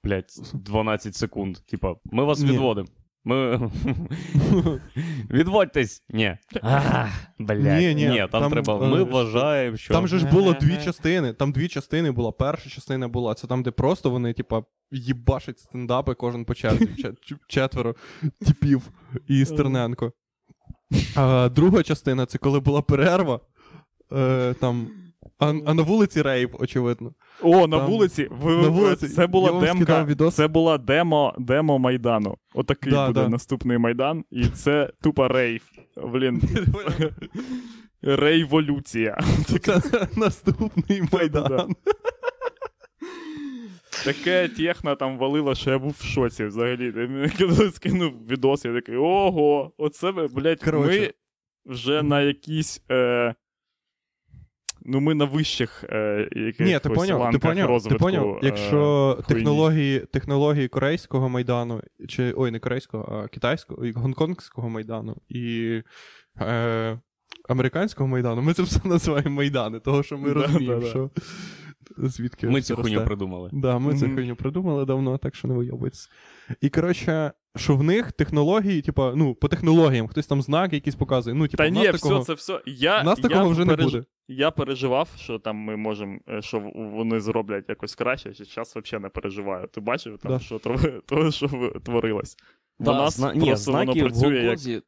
[0.05, 1.57] Блять, 12 секунд.
[1.57, 2.88] Типа, ми вас відводимо.
[3.25, 3.61] Ми...
[5.31, 6.03] Відводьтесь!
[6.09, 6.37] Ні.
[6.63, 7.07] А,
[7.39, 7.63] блядь.
[7.81, 8.87] Ні, Ні, ні, там, там, треба.
[8.87, 9.95] е, Ми вважаємо, що.
[9.95, 11.33] Там же ж було дві частини.
[11.33, 12.33] Там дві частини була.
[12.33, 13.35] Перша частина була.
[13.35, 16.85] Це там, де просто вони, типа, їбашать стендапи кожен по черзі.
[16.99, 17.95] Чет- чет- Четверо
[18.47, 18.91] типів
[19.29, 20.13] і Стерненко.
[21.17, 23.41] А друга частина це коли була перерва.
[24.13, 24.89] Е, там,
[25.40, 27.14] а, а на вулиці рейв, очевидно.
[27.42, 28.29] О, на Там- вулиці.
[28.31, 29.09] Ви, на вулиці.
[29.09, 30.07] Це була демка.
[30.33, 32.37] Це була демо, демо Майдану.
[32.55, 33.29] Отакий Да, буде да.
[33.29, 35.62] наступний Майдан, і це тупо рейв.
[36.12, 36.42] Блін.
[38.03, 39.18] Рейволюція.
[39.62, 39.81] Це
[40.16, 41.74] наступний майдан.
[44.05, 46.92] Таке техно там валило, що я був в шоці взагалі.
[47.38, 51.00] Коли скинув відос, я такий, ого, оце, блядь, Коротше.
[51.00, 51.11] ми
[51.74, 52.83] вже на якійсь.
[52.90, 53.35] Е...
[54.85, 59.12] Ну, ми на вищих е, якихось Ні, ти поняв, ти поняв, ти поняв, е, якщо
[59.16, 59.35] хуйні.
[59.35, 65.83] технології, технології корейського майдану, чи ой, не корейського, а китайського, і гонконгського майдану і
[66.40, 66.99] е,
[67.49, 70.87] американського майдану, ми це все називаємо майдани, того що ми Да, розуміємо, да, да.
[70.90, 71.11] що
[71.99, 73.51] звідки Ми це цю хуйню придумали.
[73.53, 76.09] Да, ми цю хуйню придумали давно, так що не вийобується.
[76.61, 81.37] І коротше, що в них технології, типа, ну, по технологіям, хтось там знак якийсь показує.
[81.37, 82.63] Ну, типа, Та ні, такого, все, це все.
[82.67, 84.05] Я, в нас я такого вже не переж- буде.
[84.29, 89.09] Я переживав, що там ми можемо, е, що вони зроблять якось краще, зараз взагалі не
[89.09, 89.67] переживаю.
[89.67, 90.39] Ти бачив там, Да.
[90.39, 90.59] що
[91.07, 91.49] то, що
[91.85, 92.37] творилось.
[92.79, 93.35] У Да, нас зна...
[93.35, 94.83] Ні, просто воно знаки в працює як- Гонконзі.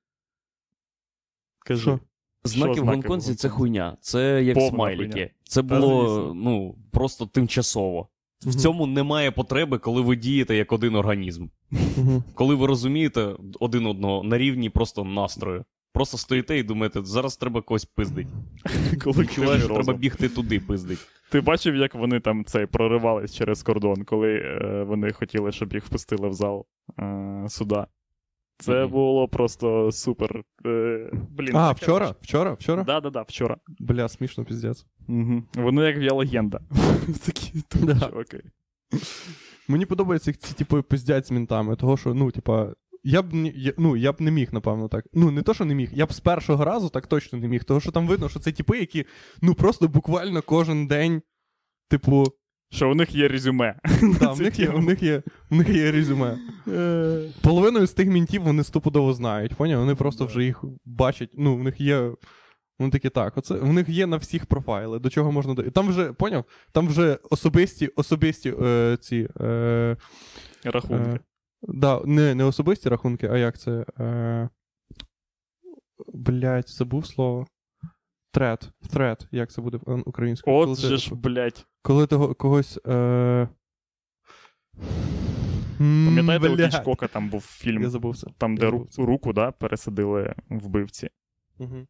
[1.58, 1.82] Кажи.
[1.82, 1.98] Що?
[2.44, 3.96] Знаки в знаки в Гонконзі це хуйня.
[4.00, 5.12] Це як Повна смайлики.
[5.12, 5.28] хуйня.
[5.44, 8.08] Це було ну, просто тимчасово.
[8.42, 8.58] В Мгм.
[8.58, 11.46] цьому немає потреби, коли ви дієте як один організм.
[11.70, 12.24] Мгм.
[12.34, 13.28] Коли ви розумієте
[13.60, 15.64] один одного на рівні просто настрою.
[15.94, 18.26] Просто стоїте і думаєте, зараз треба когось пиздить.
[19.04, 20.98] Коли чуваєш, треба бігти туди пиздить.
[21.30, 25.84] Ти бачив, як вони там цей проривались через кордон, коли е, вони хотіли, щоб їх
[25.84, 26.66] впустили в зал
[26.98, 27.86] е, суда.
[28.58, 30.42] Це було просто супер.
[30.66, 32.14] Е, блін, А, вчора?
[32.20, 32.52] Вчора?
[32.52, 32.84] Вчора?
[32.84, 33.56] Да-да-да, вчора.
[33.80, 34.86] Бля, смішно, піздець.
[35.08, 35.42] Угу.
[35.54, 36.60] Вони як я легенда.
[37.26, 38.00] Такі Да.
[38.00, 38.42] чуваки.
[39.68, 42.72] Мені подобається, ці, типу, пиздять з мінтами, того, що, ну, типа,
[43.04, 45.04] я б я, ну, я б не міг, напевно, так.
[45.12, 47.64] Ну, не то, що не міг, я б з першого разу так точно не міг.
[47.64, 49.04] Того, що там видно, що це типи, які,
[49.42, 51.22] ну, просто буквально кожен день,
[51.88, 52.24] типу,
[52.72, 53.74] Що у них є резюме.
[54.20, 56.38] да, Це них є, в них є, в них є резюме.
[57.40, 59.80] Половину з тих мінтів вони стопудово знають, поняв?
[59.80, 61.30] Вони просто вже їх бачать.
[61.34, 62.10] Ну, в них є.
[62.78, 65.54] Вони такі так, оце в них є на всіх профайли, до чого можна.
[65.54, 66.44] Там вже, поняв?
[66.72, 69.28] Там вже особисті, особисті е, ці.
[69.40, 69.96] Е,
[70.64, 71.10] Рахунки.
[71.10, 71.20] Е,
[71.62, 73.84] да, не, не особисті рахунки, а як це.
[74.00, 74.48] Е,
[76.14, 77.46] блять, забув слово.
[78.32, 78.70] Трет.
[78.92, 80.56] Трет, як це буде ан- українською?
[80.56, 81.66] От же ж, блядь.
[81.82, 82.78] коли ти когось.
[82.86, 83.48] Е...
[85.78, 88.26] Пам'ятаєте, у блядь, Хічкока там був фільм, Я забув це.
[88.38, 89.02] там, де забув це.
[89.02, 91.08] руку да, пересадили вбивці.
[91.58, 91.86] Угу.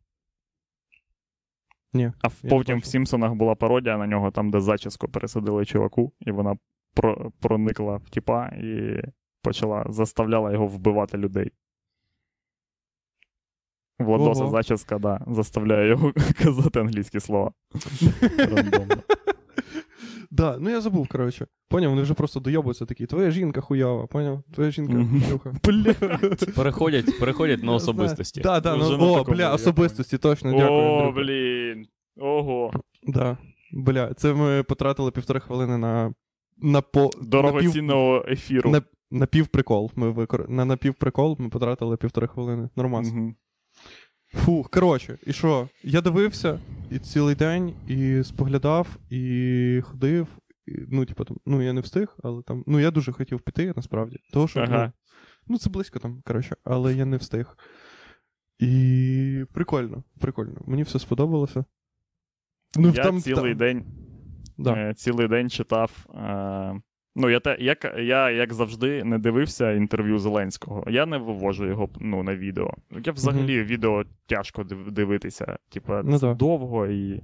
[1.93, 2.13] Ні.
[2.23, 2.85] А потім в.
[2.85, 6.57] Сімпсонах була пародія на нього, там, де зачіску пересадили чуваку, і вона
[6.95, 9.01] про- проникла в тіпа і
[9.43, 11.53] почала заставляла його вбивати людей.
[14.05, 14.51] Владоса Ого.
[14.51, 16.13] зачіска, да, заставляє його
[16.43, 17.53] казати англійські слова.
[18.39, 18.97] Рандомно.
[20.31, 21.47] Да, ну я забув, коротше.
[21.69, 23.07] Поняв, вони вже просто дойобуються такі.
[23.07, 24.43] Твоя жінка хуява, поняв?
[24.55, 25.55] Твоя жінка шлюха.
[26.57, 28.41] Переходять, переходять на особистості.
[28.41, 30.83] Да, да, ну, о, бля, особистості, точно, дякую.
[30.83, 31.87] О, блін.
[32.17, 32.73] Ого.
[33.07, 33.37] Да.
[33.73, 36.15] Бля, це ми потратили півтори хвилини на.
[36.59, 38.71] На по Дорогоцінного ефіру.
[38.71, 39.91] На, на півприкол.
[39.97, 40.51] Ми викор...
[40.51, 42.69] На напівприкол ми потратили півтори хвилини.
[42.77, 43.13] Нормас.
[44.35, 45.69] Фух, коротше, і що?
[45.83, 50.27] Я дивився і цілий день, і споглядав, і ходив.
[50.67, 52.65] І, ну, типу, там, ну, я не встиг, але там.
[52.67, 54.19] Ну, я дуже хотів піти, насправді.
[54.33, 54.85] Того, що, Ага.
[54.87, 54.93] ну,
[55.47, 57.57] ну, це близько там, коротше, але я не встиг.
[58.59, 60.61] І прикольно, прикольно.
[60.67, 61.65] Мені все сподобалося.
[62.77, 63.59] Ну, Я там, цілий там...
[63.59, 63.85] день
[64.59, 64.75] Да.
[64.75, 66.81] е, цілий день читав е,
[67.15, 70.85] Ну, я, те, як, я, як завжди, не дивився інтерв'ю Зеленського.
[70.91, 72.75] Я не вивожу його ну, на відео.
[73.05, 75.59] Я взагалі відео тяжко дивитися.
[75.69, 77.23] Типа, Ну довго і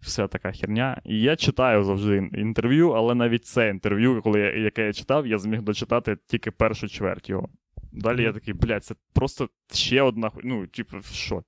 [0.00, 1.00] вся така херня.
[1.04, 5.38] І я читаю завжди інтерв'ю, але навіть це інтерв'ю, коли я, яке я читав, я
[5.38, 7.48] зміг дочитати тільки першу чверть його.
[7.92, 11.42] Далі я такий, блядь, це просто ще одна Ну, типу, що?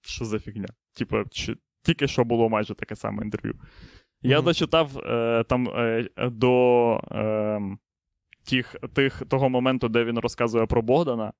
[0.00, 0.68] Що за фігня?
[0.94, 1.56] Типу, чи...
[1.82, 3.54] тільки що було майже таке саме інтерв'ю.
[4.22, 4.44] Я Мгм.
[4.44, 7.60] дочитав е, там е, до е,
[8.50, 11.32] тих, тих, того моменту, де він розказує про Богдана.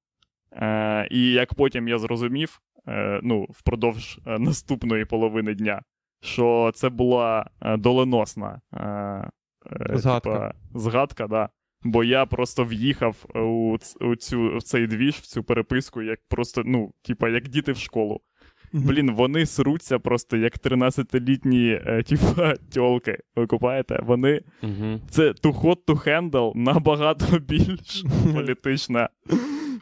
[0.53, 5.83] Е, і як потім я зрозумів, е, ну, впродовж е, наступної половини дня,
[6.21, 10.31] що це була е, доленосна е, е, Згадка.
[10.31, 11.49] Типа, згадка, да.
[11.85, 16.19] Бо я просто в'їхав у, ц- у цю, в цей двіж, в цю переписку, як
[16.29, 18.21] просто, ну, типа, як діти в школу.
[18.73, 23.19] Блін, вони сруться просто як 13-літні, е, типа, тьолки.
[23.37, 24.01] Ви купаєте?
[24.03, 24.41] Вони.
[24.63, 25.01] Угу.
[25.11, 28.05] Це to hot to handle набагато більш
[28.35, 29.09] політична,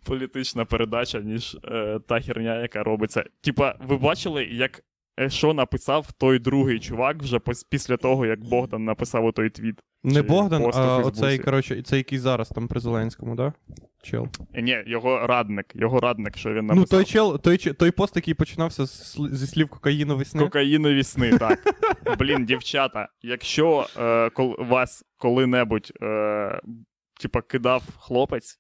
[0.05, 3.25] політична передача, ніж е, та херня, яка робиться.
[3.41, 4.83] Типа, ви бачили, як
[5.29, 9.75] що написав той другий чувак вже після того, як Богдан написав той твіт.
[10.03, 13.53] Не Богдан, а оцей, коротше, цей, який зараз там при Зеленському, да?
[14.03, 14.29] Чел.
[14.55, 16.77] Е, Ні, його радник, його радник, що він написав.
[16.77, 20.43] Ну, той чел, той, той пост, який починався з зі слів кокаїновий сни.
[20.43, 21.59] Кокаїнові сни, так.
[22.19, 26.61] Блін, дівчата, якщо е, кол, вас коли-небудь е,
[27.21, 28.59] типа, кидав хлопець,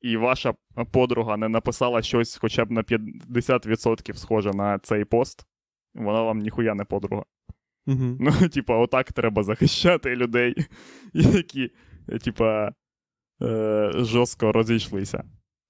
[0.00, 0.54] і ваша
[0.92, 5.46] подруга не написала щось хоча б на 50% схоже на цей пост,
[5.96, 7.24] вона вам ніхуя не подруга.
[7.86, 8.16] Угу.
[8.20, 10.54] Ну, типа, отак треба захищати людей,
[11.12, 11.70] які,
[12.24, 12.72] типа,
[13.42, 15.24] е, жорстко розійшлися.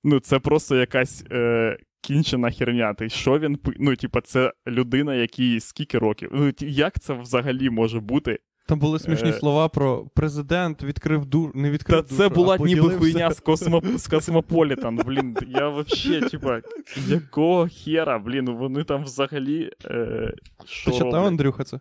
[0.04, 2.94] Ну, це просто якась е, кінчена херня.
[2.94, 6.30] Ти що він Ну, типа, це людина, якій скільки років.
[6.32, 8.38] Ну, як це взагалі може бути?
[8.68, 12.28] Там були смішні Е, слова про президент відкрив дур, не відкрив Та душу, це а
[12.28, 12.98] була ніби поділився.
[12.98, 13.82] хуйня з, космо...
[13.96, 14.96] з Космополітан.
[15.06, 16.60] Блін, я вообще, типа,
[17.08, 19.70] якого хера, блін, вони там взагалі.
[19.84, 20.32] Е,
[20.64, 21.26] що Ти читав.
[21.26, 21.80] Андрюха, це?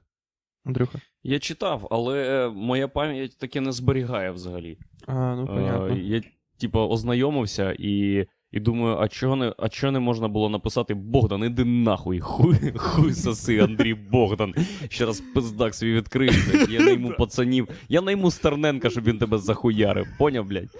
[0.65, 0.99] Андрюха.
[1.23, 4.77] Я читав, але моя пам'ять таке не зберігає взагалі.
[5.07, 5.87] А, ну понятно.
[5.87, 6.21] Е, я,
[6.59, 11.43] типа, ознайомився і, і думаю, а чого не, а чого не можна було написати Богдан,
[11.43, 14.53] іди нахуй, хуй, хуй соси, Андрій Богдан.
[14.89, 16.69] Ще раз пиздак свій відкрив, блядь.
[16.69, 17.67] Я найму пацанів.
[17.89, 20.07] Я найму Стерненка, щоб він тебе захуярив.
[20.19, 20.77] Поняв, блядь?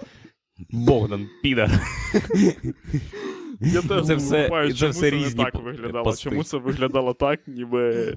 [0.70, 1.70] Богдан, підар.
[3.60, 6.04] Я теж Це все- думаю, це чому все це різні не так виглядало.
[6.04, 6.30] пости.
[6.30, 8.16] Чому це виглядало так, ніби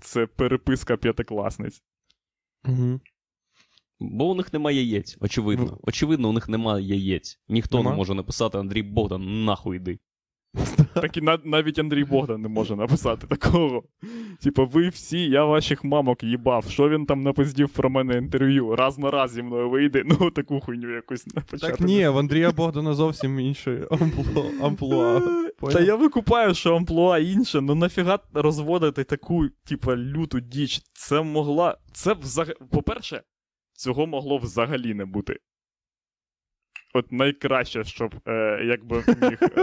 [0.00, 1.82] це переписка п'ятикласниць.
[2.68, 3.00] Угу.
[4.02, 5.78] Бо у них немає яєць, очевидно.
[5.82, 7.38] Очевидно, у них немає яєць.
[7.48, 7.90] Ніхто Нема?
[7.90, 9.98] не може написати Андрій Богдан, нахуй йди.
[10.94, 13.82] Так і на- навіть Андрій Богдан не може написати такого.
[14.42, 16.64] Типа, ви всі, я ваших мамок їбав.
[16.68, 18.76] Що він там напиздів про мене інтерв'ю?
[18.76, 20.02] Раз на раз зі мною вийде.
[20.06, 21.72] Ну, таку хуйню якусь напочати.
[21.72, 24.44] Так ні, в Андрія Богдана зовсім інше амплуа.
[24.62, 25.20] амплуа.
[25.72, 30.80] Та я викупаю, що амплуа інше, ну нафіга розводити таку, типа, люту діч.
[30.92, 31.78] Це могла.
[31.92, 32.54] Це взагалі.
[32.70, 33.22] По-перше,
[33.82, 35.38] цього могло взагалі не бути.
[36.94, 39.38] От найкраще, щоб е, якби міг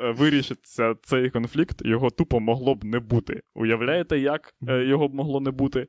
[0.00, 3.42] е, вирішитися цей конфлікт, його тупо могло б не бути.
[3.54, 5.86] Уявляєте, як е, його б могло не бути?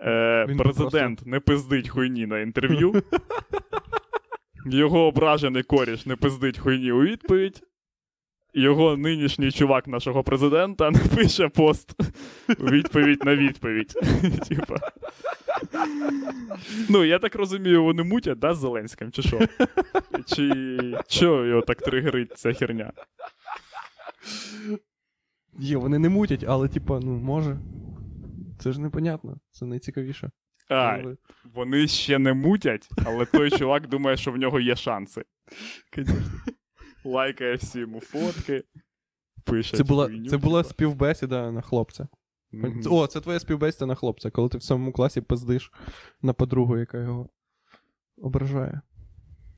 [0.00, 3.02] Е, Він президент не пиздить хуйні на інтерв'ю.
[4.66, 7.62] Його ображений коріш не пиздить хуйні у відповідь.
[8.54, 11.94] Його нинішній чувак нашого президента напише пост
[12.58, 13.92] у відповідь на відповідь.
[14.48, 14.76] Типа.
[16.88, 19.38] Ну, я так розумію, вони мутять, да, з Зеленським, чи що?
[20.26, 20.76] Чи
[21.08, 22.92] що його так тригерить ця херня?
[25.58, 27.58] Є, вони не мутять, але типа, ну, може.
[28.58, 29.36] Це ж непонятно.
[29.50, 30.30] Це найцікавіше.
[30.68, 31.16] А, Але-
[31.54, 35.22] вони ще не мутять, але той чувак думає, що в нього є шанси.
[37.04, 38.64] Лайкає всі йому фотки.
[39.44, 39.76] Пише.
[39.76, 42.08] Це була, це була співбесіда на хлопця.
[42.52, 42.82] Мгм.
[42.90, 45.72] О, це твоя співбесіда на хлопця, коли ти в самому класі пиздиш
[46.22, 47.28] на подругу, яка його
[48.16, 48.80] ображає.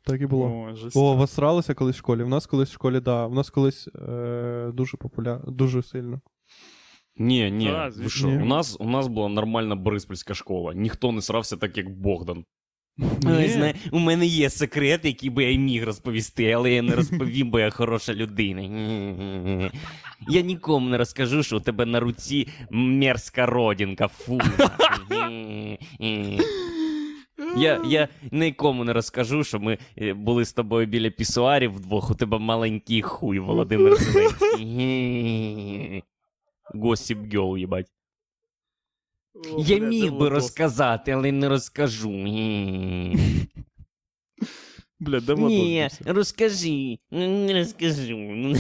[0.05, 0.47] Так і було.
[0.47, 0.75] О.
[0.95, 2.23] О, вас сралися колись в школі.
[2.23, 3.27] В нас колись в школі, да.
[3.27, 6.21] В нас колись е, дуже популярно, дуже сильно.
[7.17, 7.67] Ні, ні.
[7.67, 8.27] Да, ви що?
[8.27, 8.43] Ні.
[8.43, 10.75] У нас, у нас була нормальна бориспільська школа.
[10.75, 12.45] Ніхто не срався так, як Богдан.
[12.99, 13.75] Ні.
[13.93, 17.71] У мене є секрет, який би я міг розповісти, але я не розповім, бо я
[17.71, 18.63] хороша людина.
[20.29, 24.09] Я нікому не розкажу, що у тебе на руці мерзка родинка.
[24.09, 24.41] Фу.
[27.57, 32.15] Я, я нікому не розкажу, що ми е, були з тобою біля пісуарів вдвох, у
[32.15, 36.05] тебе маленький хуй, Володимир Зеленський.
[36.75, 37.87] Госіп гьол, їбать.
[39.59, 42.11] Я міг би розказати, але не розкажу.
[45.01, 48.17] Бля, де Ні, розкажи, не розкажу.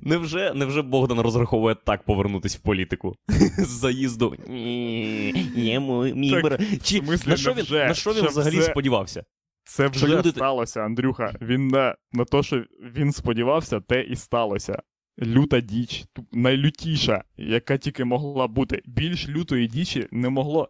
[0.00, 3.16] Невже, невже Богдан розраховує так повернутись в політику?
[3.58, 4.36] З заїзду.
[4.48, 7.86] Ні, я мо- міг Так, би ро- Чи, смислі, на що він, невже?
[7.86, 9.24] на що він Щоб взагалі це- сподівався?
[9.64, 11.34] Це вже люди- сталося, Андрюха.
[11.40, 14.82] Він на, на те, що він сподівався, те і сталося.
[15.22, 18.82] Люта діч, найлютіша, яка тільки могла бути.
[18.84, 20.68] Більш лютої дічі не могло.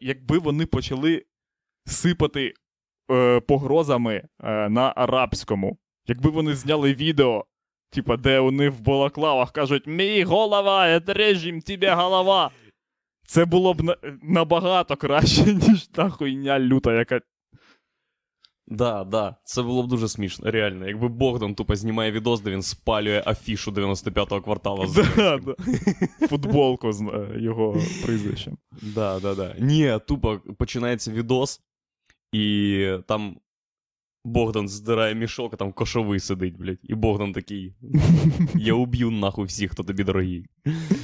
[0.00, 1.24] Якби вони почали
[1.86, 2.54] сипати
[3.10, 7.44] е, погрозами е, на арабському, якби вони зняли відео,
[7.90, 12.50] типа, де вони в балаклавах кажуть: Мій голова, це режим, тебе голова.
[13.26, 17.20] Це було б на, набагато краще, ніж та хуйня люта, яка
[18.70, 20.88] Да, да, це було б дуже смішно, реально.
[20.88, 24.86] Якби Богдан тупо знімає відос, де він спалює афішу 95-го кварталу.
[24.86, 25.54] з Да, да.
[26.26, 28.58] Футболку з е, його прізвищем.
[28.82, 29.54] Да, да, да.
[29.58, 31.60] Ні, тупо починається відос,
[32.32, 33.36] і там
[34.24, 36.78] Богдан здирає мішок, а там кошовий сидить, блядь.
[36.82, 37.74] І Богдан такий:
[38.54, 40.46] Я уб'ю нахуй всіх, хто тобі дорогий.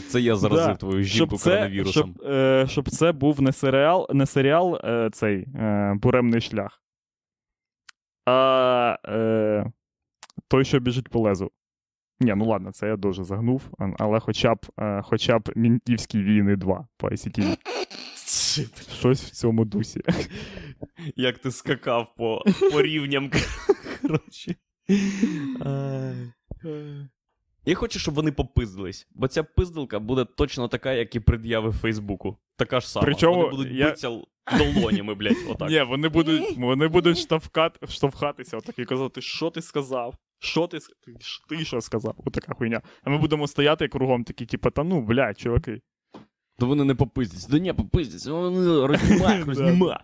[0.08, 0.74] Це я заразив Да.
[0.74, 2.14] твою жінку коронавірусом.
[2.18, 6.80] щоб, е, щоб це був не серіал, не серіал е, цей е, буремний шлях.
[8.26, 9.72] А е,
[10.48, 11.50] той, що біжить по лезу.
[12.20, 13.62] Ні, ну ладно, це я дуже загнув,
[13.98, 17.56] але хоча б, е, хоча б Мінтівські війни 2 по ICTV.
[18.98, 20.00] Щось в цьому дусі.
[21.16, 23.30] Як ти скакав по, по рівням.
[24.02, 24.56] Коротше.
[27.66, 32.36] Я хочу, щоб вони попиздились, бо ця пиздилка буде точно така, як і пред'яви Фейсбуку.
[32.56, 33.04] Така ж сама.
[33.04, 34.20] Причому вони будуть я- битися
[34.58, 35.70] долонями, блядь, отак.
[35.70, 40.14] Ні, вони будуть, вони будуть штовхати, штовхатися отак і казати, що ти сказав?
[40.38, 40.78] Що ти,
[41.48, 42.14] ти, що сказав?
[42.26, 42.82] Отака хуйня.
[43.02, 45.80] А ми будемо стояти кругом такі, типу, та ну, блядь, чуваки.
[46.58, 47.48] То вони не попиздяться.
[47.50, 49.44] Да ні, попиздяться, вони рознімай, Да.
[49.44, 49.98] рознімай.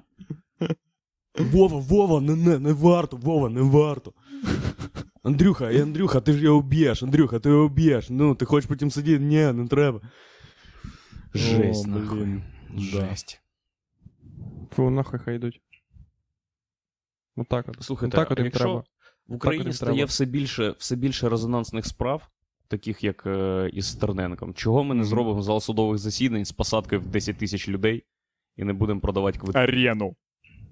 [1.38, 4.12] Вова, Вова, не, не, не варто, Вова, не варто.
[5.22, 8.10] Андрюха, Андрюха, ти ж його б'єш, Андрюха, ти його б'єш.
[8.10, 9.24] Ну, ти хочеш потім сидіти?
[9.24, 10.00] Ні, не треба.
[11.34, 12.18] Жесть, О, нахуй.
[12.18, 12.42] блін.
[12.76, 13.40] Жесть.
[14.76, 15.60] Фу, нахуй хай йдуть.
[17.36, 17.82] Отак от.
[17.84, 18.82] Слухайте, так от їм якщо треба.
[19.28, 20.06] в Україні їм стає треба.
[20.06, 22.28] все більше, все більше резонансних справ,
[22.68, 27.06] таких як е, із Стерненком, чого ми не зробимо зал судових засідань з посадкою в
[27.06, 28.04] 10 тисяч людей
[28.56, 29.58] і не будемо продавати квитки?
[29.60, 30.16] Арену.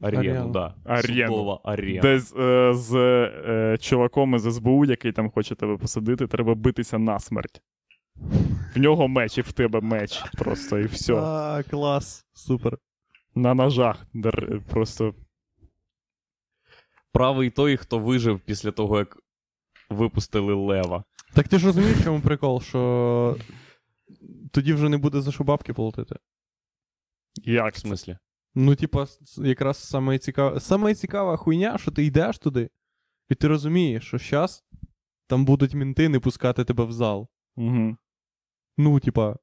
[0.00, 0.74] Арену, да.
[0.84, 1.28] Арену.
[1.28, 2.00] Судова арена.
[2.00, 6.98] Де з, е, з е, чуваком із СБУ, який там хоче тебе посадити, треба битися
[6.98, 7.62] насмерть.
[8.74, 10.22] В нього меч і в тебе меч.
[10.38, 11.14] Просто і все.
[11.14, 12.26] А, клас.
[12.32, 12.78] Супер.
[13.34, 14.06] На ножах.
[14.14, 15.14] Дер- Просто.
[17.12, 19.18] Правий той, хто вижив після того, як
[19.90, 21.04] випустили лева.
[21.34, 23.36] Так ти ж розумієш, в чому прикол, що
[24.52, 26.16] тоді вже не буде за що бабки платити.
[27.44, 27.74] Як?
[27.74, 28.16] В смислі?
[28.54, 32.70] Ну, типа, якраз саме цікава, саме цікава хуйня, що ти йдеш туди,
[33.28, 34.64] і ти розумієш, що зараз
[35.26, 37.28] там будуть мінти не пускати тебе в зал.
[37.56, 37.96] Угу.
[38.78, 39.36] Ну, типа.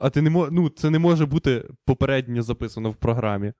[0.00, 0.48] А ти не мо...
[0.50, 3.52] ну, це не може бути попередньо записано в програмі.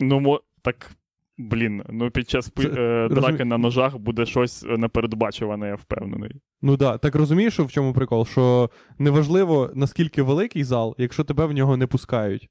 [0.00, 0.40] Ну, мо...
[0.62, 0.90] так.
[1.38, 6.40] Блін, ну під час Це- е, драки розумі- на ножах буде щось непередбачуване, я впевнений.
[6.62, 8.26] Ну да, так розумієш, в чому прикол?
[8.26, 12.48] Що неважливо, наскільки великий зал, якщо тебе в нього не пускають.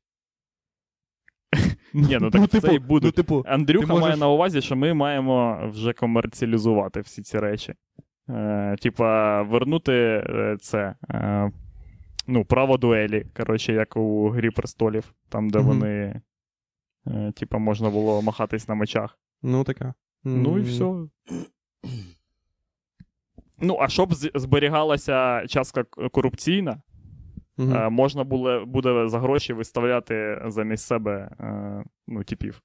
[1.94, 3.06] Ні, ну так це і буде.
[3.08, 7.40] Ну, типу, Андрюха Ти можеш- має на увазі, що ми маємо вже комерціалізувати всі ці
[7.40, 7.74] речі.
[8.30, 10.96] Е, типа, вернути е, це.
[11.12, 11.52] Е,
[12.28, 15.68] ну, право дуелі, коротше, як у Грі престолів, там, де Мгм.
[15.68, 16.22] вони.
[17.08, 19.20] Е, типа, можна було махатись на мечах.
[19.44, 19.94] ну така.
[20.24, 20.94] Ну і все.
[23.62, 26.82] Ну, а щоб зберігалася частка корупційна,
[27.60, 27.76] мгм.
[27.76, 32.62] е, можна було, буде за гроші виставляти замість себе е, ну, типів.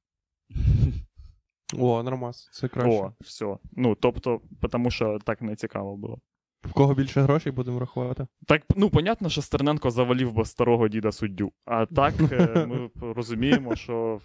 [1.79, 2.91] О, нормас, це краще.
[2.91, 3.57] О, все.
[3.73, 4.41] Ну, тобто,
[4.71, 6.19] тому що так не цікаво було.
[6.65, 8.27] В кого більше грошей будемо рахувати?
[8.47, 11.53] Так, ну, понятно, що Стерненко завалив би старого діда суддю.
[11.65, 14.21] А так е, ми розуміємо, що.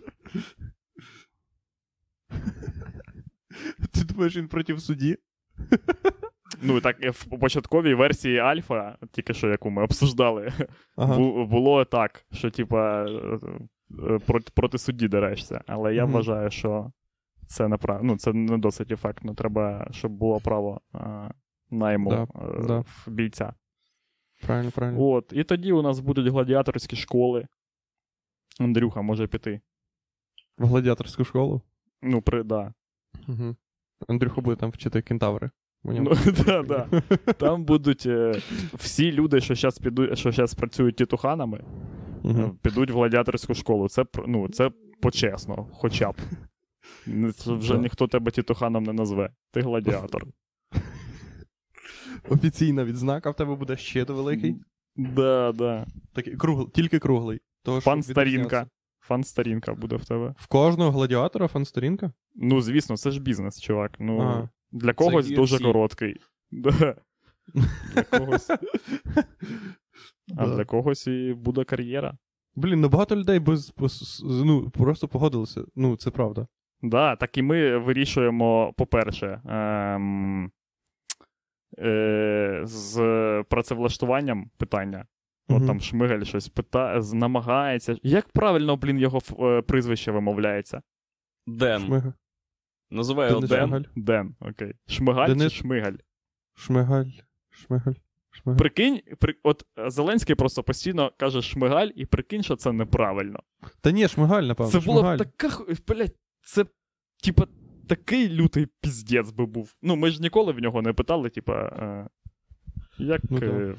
[3.91, 5.17] Ти думаєш, він проти судді?
[6.61, 10.53] Ну, так, е, в початковій версії Альфа, тільки що яку ми обсуждали,
[10.95, 11.45] Ага.
[11.45, 13.39] було так, що, типа, е,
[14.09, 15.61] е, проти, проти судді дерешся.
[15.67, 16.13] Але я Мгм.
[16.13, 16.91] вважаю, що
[17.47, 18.03] це неправ...
[18.03, 19.33] ну, це не досить ефектно.
[19.33, 21.31] Треба, щоб було право е,
[21.71, 22.79] найму Да, е, да.
[22.79, 23.53] в бійця.
[24.45, 25.03] Правильно, правильно.
[25.03, 27.47] От, і тоді у нас будуть гладіаторські школи.
[28.59, 29.61] Андрюха може піти.
[30.57, 31.61] В гладіаторську школу.
[32.01, 32.73] Ну, при, да.
[33.27, 33.55] Угу.
[34.07, 35.49] Андрюха буде там вчити кентаври.
[35.83, 36.11] Ну,
[36.45, 37.01] да, да.
[37.33, 38.41] Там будуть е,
[38.73, 41.63] всі люди, що зараз підуть, що зараз працюють тітуханами,
[42.25, 43.89] е, підуть в гладіаторську школу.
[43.89, 44.71] Це ну, це
[45.01, 46.15] почесно, хоча б.
[47.35, 47.79] Це Вже Да.
[47.79, 49.29] ніхто тебе тітуханом не назве.
[49.51, 50.25] Ти гладіатор.
[52.29, 54.55] Офіційна відзнака в тебе буде ще великий.
[54.95, 55.85] Да, да.
[56.13, 57.39] Такий круглий, тільки круглий.
[57.63, 58.67] Того, щоб Фан-старінка.
[58.99, 60.33] Фан-старінка буде в тебе.
[60.37, 62.11] В кожного гладіатора фан-сторінка?
[62.35, 63.91] Ну, звісно, це ж бізнес, чувак.
[63.99, 64.49] Ну, Ага.
[64.71, 66.15] Для когось дуже короткий.
[66.51, 66.95] Да.
[67.93, 68.49] Для когось.
[68.49, 70.55] А Да.
[70.55, 72.17] для когось і буде кар'єра.
[72.55, 75.61] Блін, ну багато людей без, без ну, просто погодилися.
[75.75, 76.47] Ну, це правда.
[76.81, 80.51] Да, так і ми вирішуємо, по-перше, ем,
[81.79, 82.95] е, з
[83.49, 85.05] працевлаштуванням питання.
[85.49, 85.67] От Мгм.
[85.67, 87.97] там Шмигаль щось питає, з- намагається.
[88.03, 90.81] Як правильно, блін, його ф- е, прізвище вимовляється?
[91.47, 91.81] Ден.
[91.85, 92.11] Шмигаль.
[92.91, 93.67] Називає Денис Ден.
[93.67, 93.83] Шмигаль.
[93.95, 94.73] Ден, окей.
[94.87, 95.97] Шмигаль Денис- чи Шмигаль?
[96.55, 97.11] Шмигаль.
[97.49, 97.93] Шмигаль.
[98.31, 98.57] Шмигаль.
[98.57, 99.35] Прикинь, при...
[99.43, 103.39] от е, Зеленський просто постійно каже Шмигаль, і прикинь, що це неправильно.
[103.81, 104.71] Та ні, Шмигаль, напевно.
[104.71, 105.17] Це Шмигаль.
[105.17, 106.65] б така, блядь, це,
[107.23, 107.47] типа,
[107.87, 109.75] такий лютий піздець би був.
[109.81, 112.07] Ну, ми ж ніколи в нього не питали, типа, е,
[112.97, 113.21] як.
[113.29, 113.45] Ну, да.
[113.45, 113.75] е,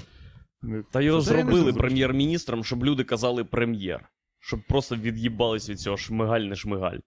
[0.91, 4.09] Та його Це зробили прем'єр-міністром, щоб люди казали прем'єр.
[4.43, 6.99] Щоб просто від'їбались від цього шмигаль не шмигаль.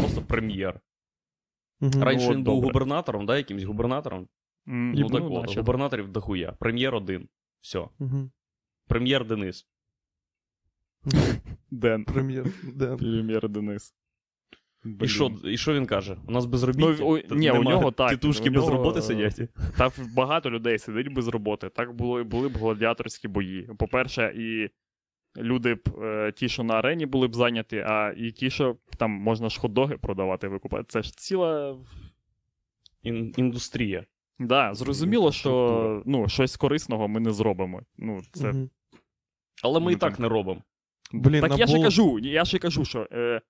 [0.00, 0.80] Просто прем'єр.
[1.80, 2.02] Мгм.
[2.02, 2.66] Раніше от він був добре.
[2.68, 4.28] губернатором, да, якимсь губернатором.
[4.68, 5.60] М, Ну так ну, от, наче.
[5.60, 6.52] губернаторів дохуя.
[6.52, 7.28] Прем'єр один.
[7.60, 7.84] Все.
[7.98, 8.30] Мгм.
[8.88, 9.66] Прем'єр Денис.
[11.70, 12.04] Ден.
[12.04, 12.46] Прем'єр.
[12.74, 12.96] Ден.
[12.96, 13.94] Прем'єр Денис.
[14.84, 15.08] І Блін.
[15.08, 16.16] що, і що він каже?
[16.28, 16.96] У нас безробіття?
[17.00, 19.40] Ну, у- Тут ні, у нема нього так, Тітушки у без нього, роботи е, сидять.
[19.78, 21.68] Та багато людей сидить без роботи.
[21.68, 23.70] Так було, були б гладіаторські бої.
[23.78, 24.70] По-перше, і
[25.36, 29.10] люди б е, ті, що на арені були б зайняті, а і ті, що там
[29.10, 30.84] можна ж хот-доги продавати, викупати.
[30.88, 31.76] Це ж ціла.
[33.02, 34.04] Ін- індустрія.
[34.38, 37.82] Да, зрозуміло, що ну, щось корисного ми не зробимо.
[37.98, 38.54] Ну, це...
[39.62, 40.62] Але ми і так там- не робимо.
[41.12, 43.40] Блін, так на я ж кажу, я ж кажу, що е,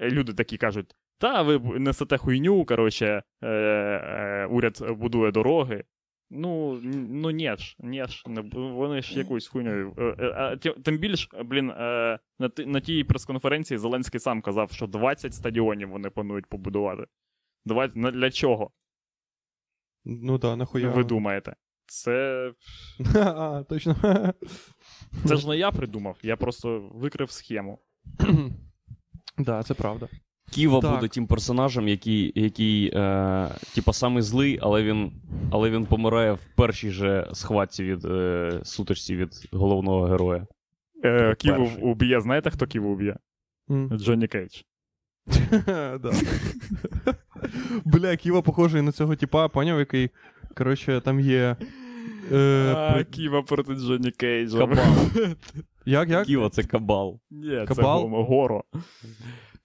[0.00, 5.84] люди такі кажуть: та ви несете хуйню, коротше, е, е, уряд будує дороги.
[6.30, 8.22] Ну, ну ні ж, ні ж,
[8.54, 9.94] вони ж якусь хуйню.
[9.98, 14.86] Е, е, а тим більш, блін, е, на, на тій прес-конференції Зеленський сам казав, що
[14.86, 17.06] 20 стадіонів вони планують побудувати.
[17.64, 18.70] 20, на- для чого?
[20.04, 20.88] Ну да, нахуя.
[20.90, 21.56] Ви думаєте?
[21.86, 22.52] Це,
[23.14, 23.96] А, точно.
[25.24, 27.78] це ж не я придумав, я просто викрив схему.
[29.38, 30.08] Да, це правда.
[30.50, 30.94] Ківа Так.
[30.94, 35.12] буде тим персонажем, який, який е, типа самий злий, але він,
[35.50, 40.46] але він помирає в першій же схватці від е, сутичці від головного героя.
[41.04, 43.16] Е, Ківу уб'є, знаєте, хто Ківу уб'є?
[43.70, 43.90] М.
[43.98, 44.60] Джонні Кейдж.
[47.84, 50.10] Бля, Ківа похожий на цього типа, поняв, який.
[50.56, 51.56] Коротше, там є.
[52.32, 54.58] Е, А, при- Ківа проти Джонні Кейджа.
[54.58, 54.84] Кабал.
[55.86, 56.26] Як, як?
[56.26, 57.20] Ківа це кабал.
[57.30, 58.02] Ні, Кабал?
[58.02, 58.64] Гомо- Горо.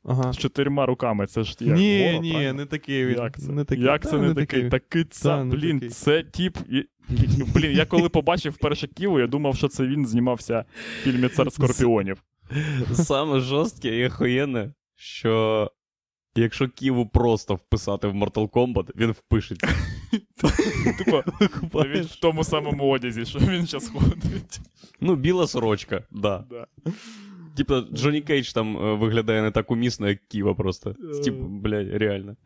[0.06, 0.34] Ага.
[0.34, 1.28] З чотирма руками.
[1.28, 2.54] Це ж як Ні, Горо, ні, правильно?
[2.54, 3.18] не такий він.
[3.18, 3.52] Як це?
[3.52, 3.84] Не такий.
[3.84, 4.70] Як Та, це не такий?
[4.70, 5.90] Такий це, Та, блін, такий.
[5.90, 6.58] це тип.
[7.56, 10.66] Блін, я коли побачив перше Ківу, я думав, що це він знімався
[11.00, 12.24] в фільмі Цар Скорпіонів.
[12.94, 15.72] Саме жорстке і охуєнне, що
[16.36, 19.68] якщо Ківу просто вписати в Mortal Kombat, він впишеться.
[21.74, 24.60] Він в тому самому одязі, що він зараз ходить.
[25.02, 26.44] Ну, біла сорочка, да.
[27.58, 30.96] Типа, Джонні Кейдж там е, виглядає не так умісно, як Ківа просто.
[31.24, 32.36] Типу, блядь, реально.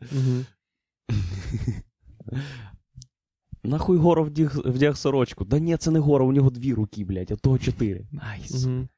[3.64, 5.44] Нахуй Горо вдяг, вдяг сорочку.
[5.44, 8.06] Да ні, це не Горо, у нього дві руки, блядь, а того чотири.
[8.12, 8.66] Nice.
[8.66, 8.88] Мгм.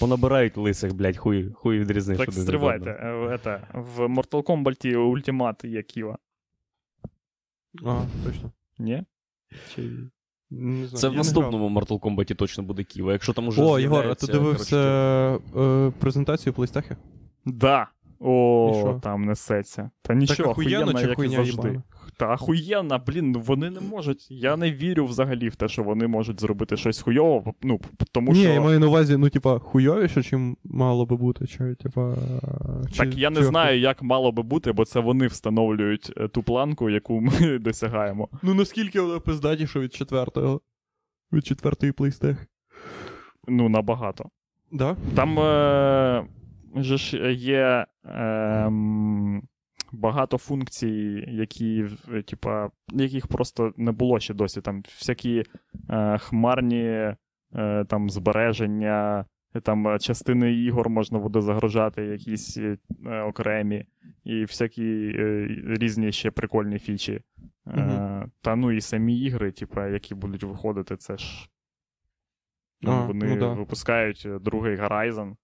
[0.00, 2.18] Понабирають лисих, блядь, хуй, хуй відрізниш.
[2.18, 2.90] Так один стривайте.
[2.90, 6.18] е, это, в Mortal Kombat Ultimate є Ківа.
[7.84, 8.52] Ага, точно.
[8.78, 9.04] Ні?
[9.74, 9.90] Чи...
[10.52, 13.12] Не знаю, Це в наступному Mortal Kombat точно буде Ківа.
[13.12, 14.76] Якщо там уже О, Єгор, а ти дивився
[15.56, 16.96] е, презентацію плейстахи?
[17.44, 17.86] Да.
[18.20, 19.00] О, що?
[19.02, 19.90] там несеться.
[20.02, 21.80] Та нічого, так, охуєнно, чи як і хуйня завжди.
[22.16, 24.30] Та ахуєнна, блін, ну вони не можуть.
[24.30, 27.80] Я не вірю взагалі в те, що вони можуть зробити щось хуйово, ну,
[28.12, 28.48] тому Ні, що.
[28.52, 32.14] я маю на увазі, ну, типа, хуйовіше, чим мало би бути, чи, типа.
[32.92, 36.28] Чи, Так я не чи знаю, як мало би бути, бо це вони встановлюють е,
[36.28, 38.28] ту планку, яку ми досягаємо.
[38.42, 40.60] Ну наскільки вона пизданіша від четвертого?
[41.32, 42.36] Від четвертої PlayStation.
[43.48, 44.24] Ну, набагато.
[44.72, 44.96] Да?
[45.14, 46.24] Там е,
[46.76, 48.70] же ж є е,
[49.92, 54.60] багато функцій, які, е, типа, яких просто не було ще досі.
[54.60, 55.44] Там всякі
[55.90, 57.14] е, хмарні
[57.54, 59.24] е, там, збереження,
[59.54, 62.78] е, там е, частини ігор можна буде загружати, якісь е,
[63.22, 63.84] окремі.
[64.24, 67.20] і всякі е, різні ще прикольні фічі.
[67.66, 71.48] Е, та ну і самі ігри, типа, які будуть виходити, це ж.
[72.82, 73.52] Ну, А, вони ну да.
[73.52, 75.36] випускають е, другий Horizon.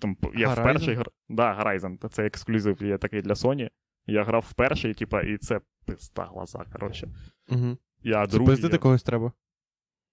[0.00, 0.62] Там, я в Horizon?
[0.64, 1.10] перший гр...
[1.28, 3.70] Да, Horizon, це ексклюзив є такий для Sony.
[4.06, 7.08] Я грав в перший, типа, і це пизда глаза, коротше.
[7.48, 7.78] Угу.
[8.02, 8.46] Я Це другий.
[8.54, 8.78] пиздити я...
[8.78, 9.32] когось треба.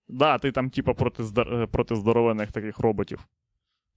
[0.07, 1.53] Да, ти там, типа, проти, здор...
[1.53, 3.27] е, проти здоровених таких роботів.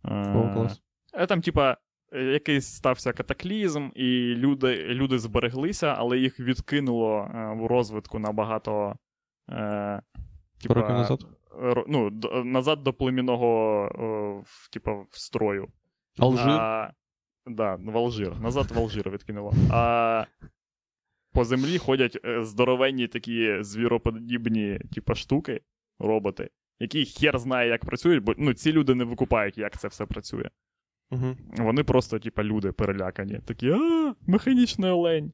[0.05, 0.83] Е, О, клас.
[1.15, 1.77] Е, Там, типа,
[2.13, 8.97] е, якийсь стався катаклізм, і люди, люди збереглися, але їх відкинуло е, в розвитку набагато.
[9.51, 10.03] Е,
[10.63, 11.27] типа, назад?
[11.61, 15.69] ро- Ну, д- назад до племінного типа, в строю.
[16.21, 16.49] Алжир?
[16.49, 16.93] А,
[17.47, 18.41] да, в Алжир.
[18.41, 19.53] Назад в Алжир відкинуло.
[19.71, 20.25] А
[21.33, 25.61] по землі ходять е, здоровенні такі звіроподібні, типа, штуки,
[25.99, 26.51] роботи,
[26.81, 30.51] які хер знає, як працюють, бо ну, ці люди не викупають, як це все працює.
[31.11, 31.37] Угу.
[31.57, 33.39] Вони просто, типа, люди перелякані.
[33.39, 35.33] Такі, а, механічний олень.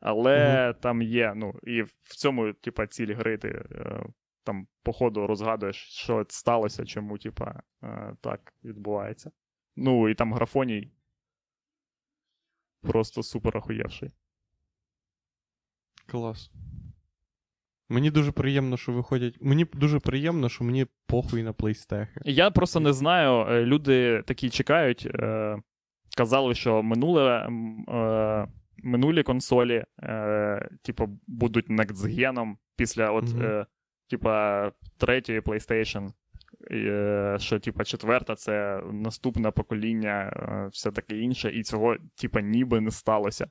[0.00, 4.04] Але там є, ну, і в цьому, типа, ціль гри ти е,
[4.44, 9.30] там, по ходу розгадуєш, що сталося, чому, типа, е, так відбувається.
[9.82, 10.90] Ну, і там графоній
[12.82, 14.10] просто супер охуєвший.
[16.06, 16.50] Клас.
[17.88, 19.36] Мені дуже приємно, що виходять.
[19.40, 22.20] Мені дуже приємно, що мені похуй на плейстехи.
[22.24, 25.06] Я просто не знаю, е, люди такі чекають.
[25.06, 25.56] Е,
[26.16, 27.48] казали, що минуле,
[27.88, 33.42] е, минулі консолі, е, типу, будуть некстгеном після от, Мгм.
[33.42, 33.66] е,
[34.10, 36.08] типа, третьої PlayStation.
[36.70, 42.80] Е, що, типа, четверта це наступне покоління, е, все таке інше, і цього, типа, ніби
[42.80, 43.46] не сталося.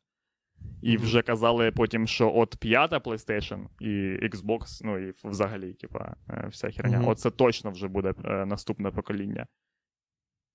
[0.82, 3.89] І вже казали потім, що от п'ята PlayStation і
[4.28, 6.99] Xbox, ну і взагалі, типа, е, вся херня.
[6.99, 7.07] Мгм.
[7.07, 8.14] Оце точно вже буде
[8.45, 9.47] наступне покоління.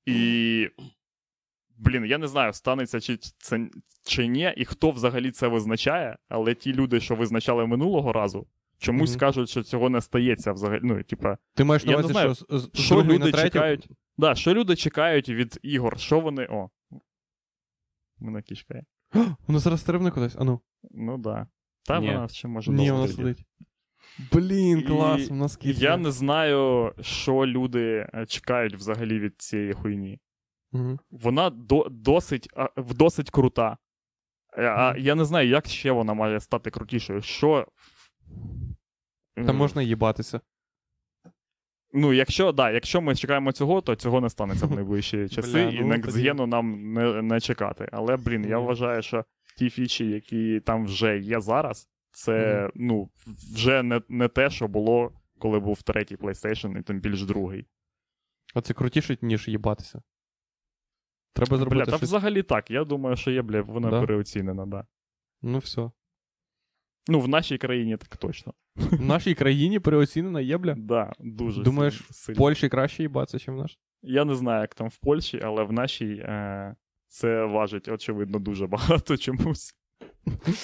[0.07, 0.69] І.
[1.77, 3.69] Блін, я не знаю, станеться чи це
[4.05, 8.47] чи ні, і хто взагалі це визначає, але ті люди, що визначали минулого разу,
[8.79, 9.21] чомусь Мгм.
[9.21, 10.81] кажуть, що цього не стається взагалі.
[10.83, 13.43] Ну, типа, Ти маєш на увазі, знаю, що з, з що люди на третю...
[13.51, 13.89] чекають.
[14.19, 15.99] Да, що люди чекають від ігор?
[16.01, 16.47] Що вони.
[16.51, 16.71] О.
[18.19, 18.83] Мене кішка є.
[19.47, 20.37] Вона зараз стрибне кудись?
[20.39, 20.61] Ану.
[20.91, 21.47] Ну да.
[21.85, 22.07] Та Ні.
[22.07, 23.45] вона ще може Ні, вона сидить.
[24.33, 25.79] Блін, клас, у нас кіт.
[25.79, 30.21] Я не знаю, що люди е, чекають взагалі від цієї хуйні.
[30.73, 30.99] Угу.
[31.11, 33.77] Вона до, досить, досить крута.
[34.57, 37.23] Е, А я не знаю, як ще вона має стати крутішою.
[37.23, 37.67] Що.
[39.35, 40.41] Там можна їбатися.
[41.93, 45.61] Ну, якщо, да, якщо ми чекаємо цього, то цього не станеться в найближчі часи, Бля,
[45.71, 47.89] і ну, некстгену нам не, не чекати.
[47.93, 49.25] Але, блін, я вважаю, що
[49.59, 53.11] ті фічі, які там вже є зараз, це ну,
[53.55, 57.67] вже не, не те, що було, коли був третій PlayStation, і тим більш другий.
[58.55, 60.03] Оце крутіше, ніж їбатися.
[61.33, 62.09] Треба зробити Бля, та щось.
[62.09, 62.71] взагалі так.
[62.71, 64.01] Я думаю, що є, бля, вона Да?
[64.01, 64.87] переоцінена, да.
[65.43, 65.91] Ну все.
[67.09, 68.55] Ну, в нашій країні так точно.
[68.77, 70.75] В нашій країні переоцінена є, бля.
[70.75, 72.39] Да, дуже Думаєш, сильно- В.
[72.39, 73.79] Польщі краще їбатися, ніж в наш.
[74.03, 76.77] Я не знаю, як там в Польщі, але в нашій е,
[77.09, 78.67] це важить, очевидно, дуже
[79.07, 79.75] багато чомусь.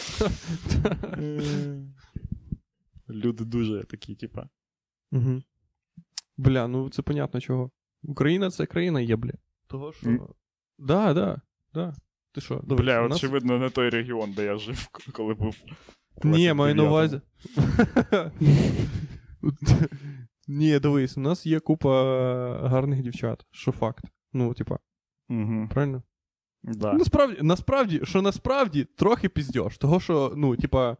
[3.08, 4.48] Люди дуже такі, типа.
[5.12, 5.42] Угу.
[6.36, 7.70] Бля, ну це понятно чого.
[8.02, 9.32] Україна це країна є, бля.
[9.66, 10.08] Того що.
[10.08, 10.26] М.
[10.78, 11.40] Да, да,
[11.74, 11.94] да.
[12.32, 12.60] Ти що?
[12.64, 15.56] Бля, нас- очевидно, не той регіон, де я жив, коли був.
[16.24, 17.20] Ні, маю на увазі.
[20.48, 22.02] Ні, дивись, у нас є купа
[22.68, 24.04] гарних дівчат, що факт.
[24.32, 24.78] Ну, типа,
[25.70, 26.02] правильно?
[26.62, 26.92] Да.
[26.92, 29.78] Насправді, насправді, що насправді трохи піздьош.
[29.78, 30.96] Того, що, ну, типа,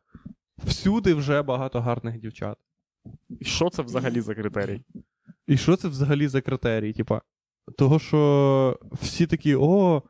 [0.64, 2.58] всюди вже багато гарних дівчат.
[3.40, 4.82] І Що це взагалі за критерій?
[5.46, 6.92] І що це взагалі за критерій?
[6.92, 7.20] Типа,
[7.78, 10.02] того, що всі такі, о,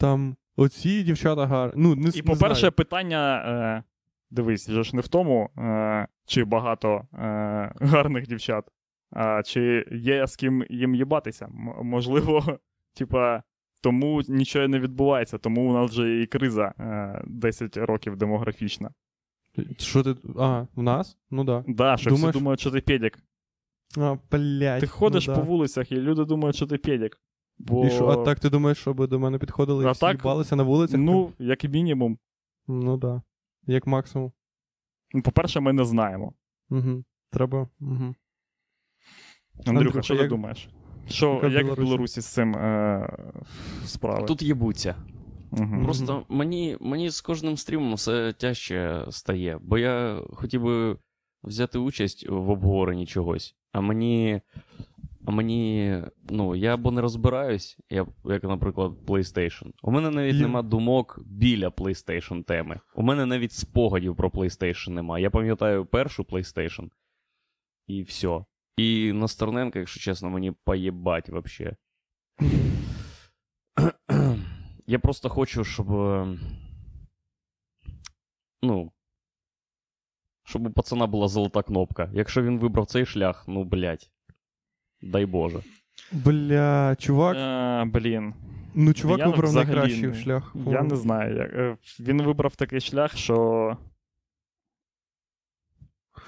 [0.00, 1.82] там, оці дівчата гарні.
[1.82, 2.72] Ну, не, І, не по-перше, знаю.
[2.72, 3.36] питання.
[3.46, 3.82] Е,
[4.30, 8.64] дивись, же ж не в тому, е, чи багато е, гарних дівчат,
[9.10, 11.44] а чи є з ким їм їбатися.
[11.44, 12.58] М- можливо,
[12.94, 13.42] типа,
[13.82, 18.90] тому нічого не відбувається, тому у нас вже і криза е, 10 років демографічна.
[19.78, 20.14] Що ти.
[20.38, 21.16] А, в нас?
[21.30, 21.64] Ну да.
[21.68, 22.30] Да, що Думаєш?
[22.30, 23.18] всі думають, що ти педик.
[23.98, 24.80] А, блядь.
[24.80, 25.40] Ти ходиш ну, да.
[25.40, 27.20] по вулицях, і люди думають, що ти педик.
[27.58, 27.86] Бо...
[27.86, 30.62] І що, а так ти думаєш, щоб до мене підходили і А так, їбалися на
[30.62, 31.00] вулицях?
[31.00, 32.18] Ну, як мінімум.
[32.68, 33.22] Ну да.
[33.68, 34.32] Як максимум.
[35.14, 36.32] Ну, По-перше, ми не знаємо.
[36.70, 37.04] Угу.
[37.30, 37.68] Треба.
[37.80, 38.14] Угу.
[39.66, 40.68] Андрюха, що ти думаєш?
[41.08, 41.82] Що, яка як в Білорусі?
[41.82, 43.08] Білорусі з цим е,
[43.84, 44.26] справи?
[44.26, 44.96] Тут їбуться.
[45.50, 45.84] Угу.
[45.84, 50.96] Просто мені, мені з кожним стрімом все тяжче стає, бо я хотів би
[51.42, 54.40] взяти участь в обговоренні чогось, а мені
[55.26, 55.96] А мені,
[56.30, 59.72] ну, я або не розбираюсь, я, як, наприклад, PlayStation.
[59.82, 60.40] У мене навіть Є.
[60.42, 62.80] нема думок біля PlayStation теми.
[62.94, 65.18] У мене навіть спогадів про PlayStation нема.
[65.18, 66.88] Я пам'ятаю першу PlayStation.
[67.86, 68.44] І все.
[68.76, 71.76] І на Стерненка, якщо чесно, мені поєбать вообще.
[74.86, 75.92] Я просто хочу, щоб.
[75.92, 76.38] е,
[78.62, 78.92] Ну.
[80.44, 82.10] Щоб у пацана була золота кнопка.
[82.14, 84.10] Якщо він вибрав цей шлях, ну блять.
[85.02, 85.60] Дай Боже.
[86.12, 87.36] Бля, чувак.
[87.36, 88.34] А, блін.
[88.74, 90.54] Ну, чувак я вибрав взагалі найкращий не- шлях.
[90.66, 91.36] Я не знаю.
[91.36, 91.52] Як...
[91.54, 93.76] е, Він вибрав такий шлях, що.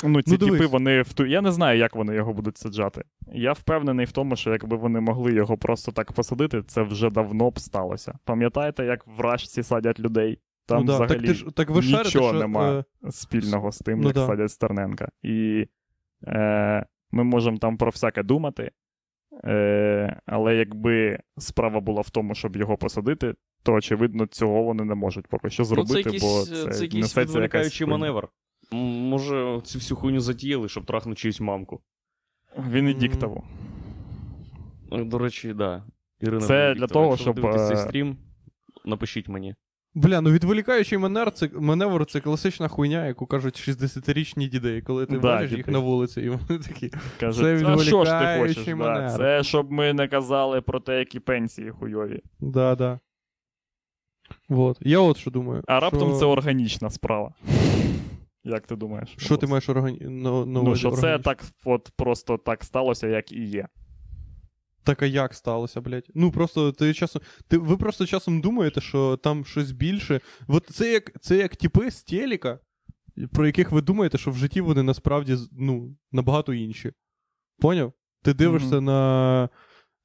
[0.04, 1.26] Ну, ці Ну, типи, вони в ту.
[1.26, 3.04] Я не знаю, як вони його будуть саджати.
[3.32, 7.50] Я впевнений в тому, що якби вони могли його просто так посадити, це вже давно
[7.50, 8.18] б сталося.
[8.24, 10.38] Пам'ятаєте, як в Рашці садять людей?
[10.66, 10.92] Там ну, да.
[10.92, 14.06] взагалі так, ти ж, так ви шарите, нічого що, нема е, спільного з тим, Ну,
[14.06, 14.26] як да.
[14.26, 15.08] садять Стерненка.
[15.22, 15.66] І
[16.26, 18.70] е, ми можемо там про всяке думати.
[19.44, 24.94] Е, але якби справа була в тому, щоб його посадити, то очевидно цього вони не
[24.94, 28.00] можуть поки що зробити, ну, це якийсь, бо це, це, якийсь відволікаючий якась...
[28.00, 28.28] маневр.
[28.72, 31.80] Може, цю всю хуйню затіяли, щоб трахнути чиюсь мамку.
[32.70, 33.42] Він і Мгм.
[34.90, 35.84] Ну, До речі, да.
[36.20, 38.16] Ірина Це для того, щоб, е, стрім,
[38.84, 39.54] напишіть мені.
[39.94, 45.18] Бля, ну відволікаючий маневр це, маневр це класична хуйня, яку кажуть 60-річні діди, коли ти
[45.18, 46.90] Да, бачиш їх на вулиці, і вони такі.
[47.20, 48.78] Каже, Це а що ж ти відволікаючий хочеш?
[48.78, 49.16] Да?
[49.16, 52.20] Це щоб ми не казали про те, які пенсії хуйові.
[52.40, 53.00] Да, да.
[54.48, 54.78] Вот.
[54.80, 55.62] Я от що думаю.
[55.66, 56.18] А раптом що...
[56.18, 57.34] це органічна справа.
[58.44, 59.14] Як ти думаєш?
[59.16, 59.98] Що ти маєш органі...
[60.00, 63.68] на, на Ну, що це так от просто так сталося, як і є.
[64.84, 66.10] Так а як сталося, блядь?
[66.14, 67.22] Ну просто ти часом.
[67.48, 70.20] Ти, ви просто часом думаєте, що там щось більше.
[70.48, 72.58] От це як це як типи з телека,
[73.32, 76.92] про яких ви думаєте, що в житті вони насправді ну, набагато інші.
[77.58, 77.92] Поняв?
[78.22, 78.84] Ти дивишся Мгм.
[78.84, 79.48] на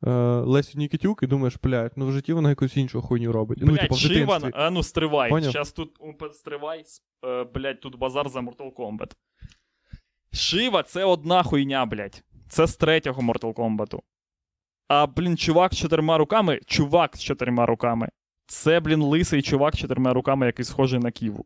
[0.04, 0.12] е,
[0.46, 3.58] Лесю Нікітюк і думаєш, блядь, ну в житті вона якусь іншу хуйню робить.
[3.62, 5.30] ну, Блять, типу, в Шива, ну, а ну стривай.
[5.30, 5.52] Поняв?
[5.52, 5.90] Зараз тут
[6.34, 6.84] стривай,
[7.26, 9.12] е, блять, тут базар за Mortal Kombat.
[10.34, 12.24] Шива це одна хуйня, блять.
[12.50, 14.00] Це з третього Mortal Kombat.
[14.88, 18.10] А, блін, чувак з чотирма руками, чувак з чотирма руками.
[18.48, 21.46] Це, блін, лисий чувак з чотирма руками, який схожий на Ківу.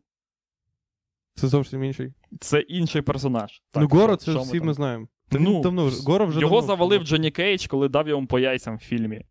[1.34, 2.12] Це зовсім інший.
[2.40, 3.62] Це інший персонаж.
[3.76, 4.66] ну, Так, Горо, це ми всі там?
[4.66, 5.06] ми знаємо.
[5.28, 6.02] Та Ну, він давно вже.
[6.02, 7.02] Горо вже Його давно завалив.
[7.02, 9.22] Джонні Кейдж, коли дав йому по яйцям в фільмі.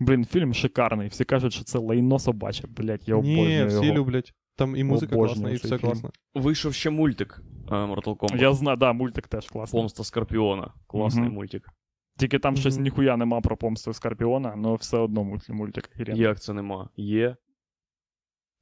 [0.00, 1.08] Блін, фільм шикарний.
[1.08, 2.66] Всі кажуть, що це лайно собаче.
[2.66, 3.98] Блять, я Ні, всі його.
[3.98, 4.32] люблять.
[4.56, 5.90] Там і музика Обожнюю класна, і цей все фільм.
[5.90, 6.10] класно.
[6.34, 8.40] Вийшов ще мультик е, Mortal Kombat.
[8.40, 9.80] Я знаю, да, мультик теж класний.
[9.82, 10.74] Помста Скорпіона.
[10.86, 11.34] Класний Мгм.
[11.34, 11.68] мультик.
[12.16, 16.22] Тільки там щось ніхуя нема про помсту Скорпіона, але все одно мультик охеренний.
[16.22, 16.88] Як це нема?
[16.96, 17.36] Є.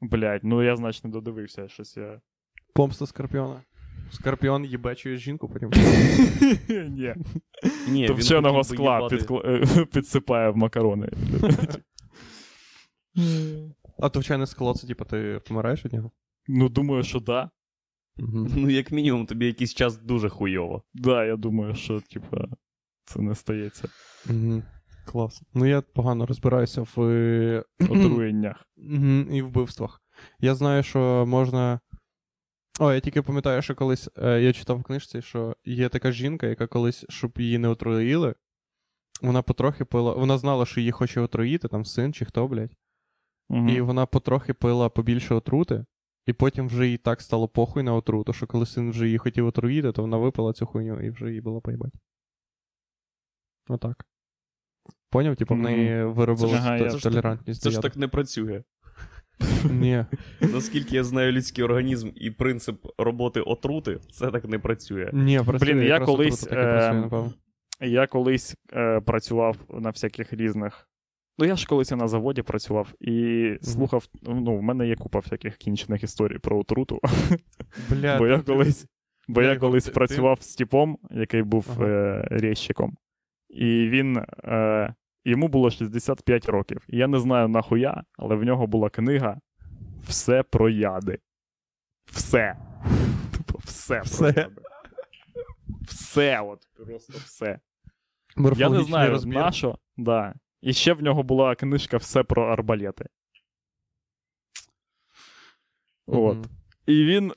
[0.01, 2.21] Блять, ну я, значить, не додивився щось я.
[2.75, 3.63] Помста Скорпіона.
[4.11, 5.71] Скорпіон їбачує жінку, потім.
[6.89, 7.15] Ні.
[7.89, 9.09] Ні, То вченого скла
[9.93, 11.09] підсипає в макарони.
[13.99, 16.11] А то вчене скло, це типу ти помираєш від нього?
[16.49, 17.51] Ну, думаю, що да.
[18.57, 20.83] Ну, як мінімум, тобі якийсь час дуже хуйово.
[20.95, 22.49] Да, я думаю, що, типа,
[23.05, 23.89] це не стається
[24.31, 24.63] Угу.
[25.07, 25.43] Клас.
[25.55, 28.67] Ну я погано розбираюся в е, отруєннях.
[28.77, 30.03] Мгм, і вбивствах.
[30.41, 31.81] Я знаю, що можна.
[32.81, 36.47] О, я тільки пам'ятаю, що колись е, я читав в книжці, що є така жінка,
[36.47, 38.35] яка колись, щоб її не отруїли,
[39.23, 40.15] вона потрохи пила.
[40.15, 42.77] Вона знала, що її хоче отруїти, там син чи хто, блядь.
[43.49, 43.69] Мгм.
[43.69, 45.85] І вона потрохи пила побільше отрути,
[46.27, 49.47] і потім вже їй так стало похуй на отруту, що коли син вже її хотів
[49.47, 51.93] отруїти, то вона випила цю хуйню і вже їй було поїбать.
[53.69, 54.05] Отак.
[55.11, 55.37] Поняв?
[55.37, 57.63] Типу, в неї виробилася Ага, Це ж так- толерантність.
[57.63, 58.63] Це ж так не працює.
[59.71, 60.05] Ні.
[60.41, 65.11] Наскільки я знаю людський організм і принцип роботи отрути, це так не працює.
[65.13, 67.31] Ні, працює, Блін, я колись, отрута працює,
[67.81, 67.89] е.
[67.89, 70.87] Я колись е, працював на всяких різних.
[71.39, 74.09] Ну, я ж колись на заводі працював і слухав.
[74.23, 77.01] Ну, в мене є купа всяких кінчених історій про отруту.
[77.91, 78.87] Бля, бо я колись,
[79.29, 81.87] бо я колись працював з типом, який був Ага.
[81.87, 82.97] е, резчиком.
[83.51, 84.17] І він.
[84.45, 84.95] Е,
[85.25, 86.85] йому було 65 років.
[86.89, 89.41] Я не знаю нахуя, але в нього була книга
[90.03, 91.19] Все про яди.
[92.07, 92.57] Все.
[93.37, 94.33] Тупо все, Все.
[94.33, 94.63] про яди.
[95.83, 97.59] Все, от просто все.
[98.57, 99.35] Я не знаю, розбір.
[99.35, 99.79] на що.
[99.97, 100.35] Да.
[100.63, 103.07] І ще в нього була книжка Все про арбалети.
[106.07, 106.37] От.
[106.37, 106.47] Мгм.
[106.87, 107.33] І він.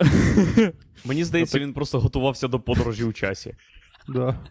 [1.05, 3.55] Мені здається, він просто готувався до подорожі у часі.
[4.07, 4.45] Да.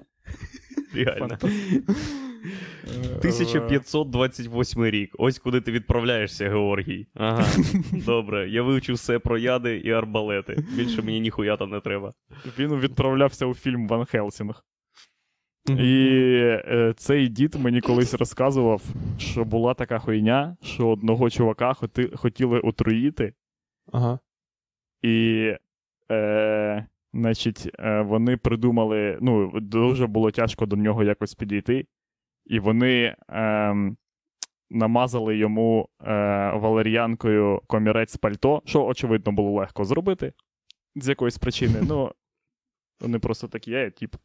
[0.94, 1.38] Реально.
[1.42, 5.14] Е, 1528 рік.
[5.18, 7.06] Ось куди ти відправляєшся, Георгій.
[7.14, 7.46] Ага.
[7.92, 10.64] Добре, я вивчив все про яди і арбалети.
[10.76, 12.12] Більше мені ніхуя там не треба.
[12.58, 14.64] Він відправлявся у фільм Ван Хелсінг.
[15.68, 16.08] І
[16.44, 18.82] е, цей дід мені колись розказував,
[19.18, 23.32] що була така хуйня, що одного чувака хоти, хотіли отруїти,
[23.92, 24.18] Ага.
[25.02, 25.52] і,
[26.10, 31.86] е, значить, е, вони придумали, ну, дуже було тяжко до нього якось підійти,
[32.46, 33.74] і вони е,
[34.70, 36.12] намазали йому е,
[36.54, 40.32] валер'янкою комірець пальто, що, очевидно, було легко зробити
[40.96, 41.80] з якоїсь причини.
[41.88, 42.12] Ну,
[43.00, 44.16] вони просто такі, я тип.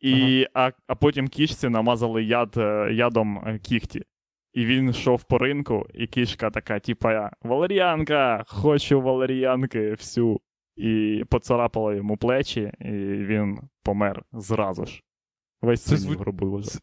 [0.00, 4.02] І, а, а потім кішці намазали яд, е, ядом е, кіхті.
[4.52, 10.40] І він йшов по ринку, і кішка така, типа, Валеріанка, хочу валеріанки всю.
[10.76, 12.90] І поцарапала йому плечі, і
[13.24, 15.02] він помер зразу ж.
[15.62, 16.80] Весь Це зву- в гробу лежав.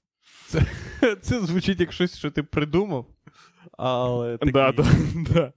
[1.22, 3.06] Це звучить як щось, що ти придумав.
[3.78, 4.54] Але такий...
[4.54, 4.86] Да, да,
[5.34, 5.54] да.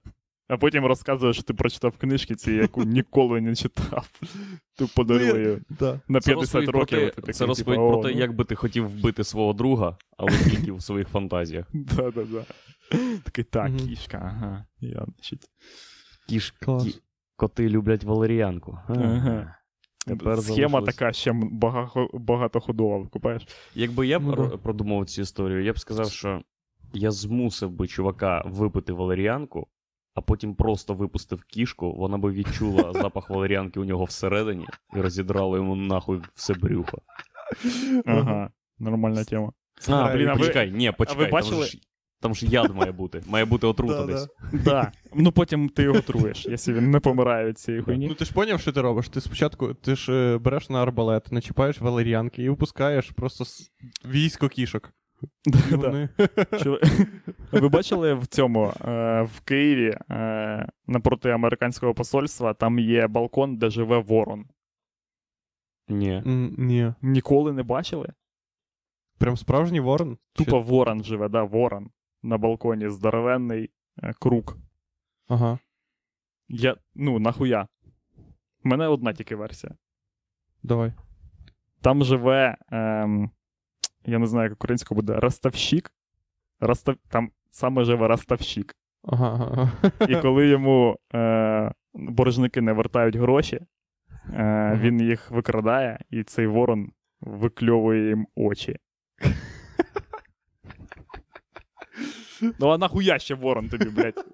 [0.47, 4.09] А потім розказує, що ти прочитав книжки ці, яку ніколи не читав.
[4.77, 5.99] Ти подарив Ну, її Да.
[6.07, 6.99] на Це 50 розповідь про років.
[6.99, 8.19] те- і ти такий, Це розповідь «О, про те, ну».
[8.19, 11.65] як би ти хотів вбити свого друга, але тільки в своїх фантазіях.
[11.73, 12.45] Да, да, да.
[13.23, 14.65] Такий, так, кішка, ага.
[14.79, 15.45] Я, значить.
[16.29, 16.39] Ті-
[17.35, 18.79] коти люблять валеріанку.
[18.87, 19.55] Ага.
[20.07, 20.95] Тепер Схема залишилось.
[20.95, 23.47] така ще багато, багатоходова, викупаєш?
[23.75, 26.41] Якби я б Ну, ро- продумав цю історію, я б сказав, що
[26.93, 29.67] я змусив би чувака випити валеріанку,
[30.15, 35.57] а потім просто випустив кішку, вона би відчула запах валеріанки у нього всередині і розідрала
[35.57, 37.01] йому нахуй все брюхо.
[38.05, 38.49] Ага.
[38.79, 39.51] Нормальна тема.
[39.89, 41.31] А, блін, а ви- почекай, ні, почекай.
[41.31, 41.77] бачили- Там, ж,
[42.23, 43.21] там ж яд має бути.
[43.27, 44.27] Має бути отрута Да, десь.
[44.53, 44.91] Да.
[45.15, 48.59] Ну потім ти його труєш, якщо він не помирає від цієї Ну ти ж поняв,
[48.59, 49.09] що ти робиш?
[49.09, 53.71] Ти спочатку ти ж е, береш на арбалет, начіпаєш валеріанки і випускаєш просто с-
[54.05, 54.93] військо кішок.
[55.71, 56.09] І вони...
[56.63, 56.79] Чи-
[57.51, 63.69] Ви бачили в цьому е, в Києві е, напроти американського посольства там є балкон, де
[63.69, 64.45] живе ворон.
[65.87, 66.11] Ні.
[66.25, 66.93] М, Ні.
[67.01, 68.07] Ніколи не бачили?
[69.17, 70.17] Прям справжній ворон?
[70.33, 71.89] Тупо ворон живе, да, ворон.
[72.23, 73.69] На балконі здоровенний
[74.03, 74.57] е, круг.
[75.27, 75.59] Ага.
[76.47, 77.67] Я, ну, нахуя.
[78.65, 79.73] У мене одна тільки версія.
[80.63, 80.93] Давай.
[81.81, 83.31] Там живе, ем,
[84.05, 85.93] я не знаю, як українською буде, ростовщик.
[86.59, 86.95] Ростов...
[87.09, 88.75] Там саме живе ростовщик.
[89.03, 89.71] Ага, ага.
[89.81, 89.91] ага.
[90.09, 93.61] І коли йому е, боржники не вертають гроші,
[94.33, 98.77] е, він їх викрадає, і цей ворон викльовує їм очі.
[102.59, 104.25] Ну а нахуя ще ворон тобі, блядь,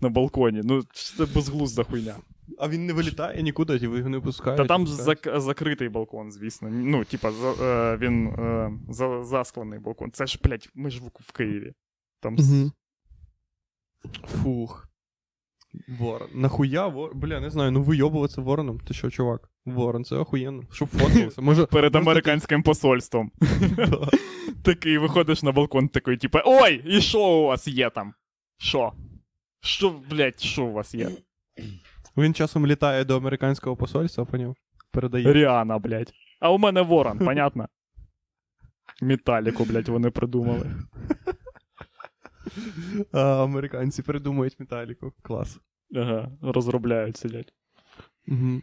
[0.00, 0.60] на балконі?
[0.64, 2.16] Ну, це безглузда хуйня.
[2.58, 4.62] А він не вилітає нікуди, ви його не пускаєте?
[4.62, 6.68] Та там зак- закритий балкон, звісно.
[6.70, 10.10] Ну, типа, за, е, він е, за, засклений балкон.
[10.12, 11.72] Це ж, блядь, ми ж в, в Києві.
[12.20, 12.72] Там Мгм.
[14.26, 14.88] Фух.
[15.98, 16.28] Ворон.
[16.34, 17.18] Нахуя ворон?
[17.20, 18.80] Бля, не знаю, ну вийобуватися вороном.
[18.80, 19.50] Ти що, чувак?
[19.66, 20.62] Ворон, це охуєнно.
[20.72, 21.42] Щоб фоткався.
[21.42, 23.32] Може, перед американським посольством.
[24.62, 28.14] Такий виходиш на балкон, такий, типа, ой, і що у вас є там?
[28.58, 28.92] Що?
[29.60, 31.10] Що, блядь, що у вас є?
[32.16, 34.56] Він часом літає до американського посольства, поняв?
[34.90, 35.32] Передає.
[35.32, 36.12] Ріана, блядь.
[36.40, 37.68] А у мене ворон, понятно?
[39.02, 40.66] Металіку, блядь, вони придумали.
[43.12, 45.12] А, американці придумують металіку.
[45.22, 45.60] Клас.
[45.94, 47.52] Ага, розробляють, сидять.
[48.28, 48.62] Угу.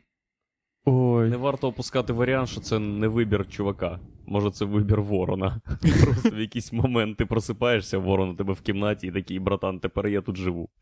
[0.92, 1.30] Ой.
[1.30, 4.00] Не варто опускати варіант, що це не вибір чувака.
[4.26, 5.62] Може, це вибір ворона.
[6.04, 10.08] Просто в якийсь момент ти просипаєшся, ворон у тебе в кімнаті і такий, братан, тепер
[10.08, 10.70] я тут живу.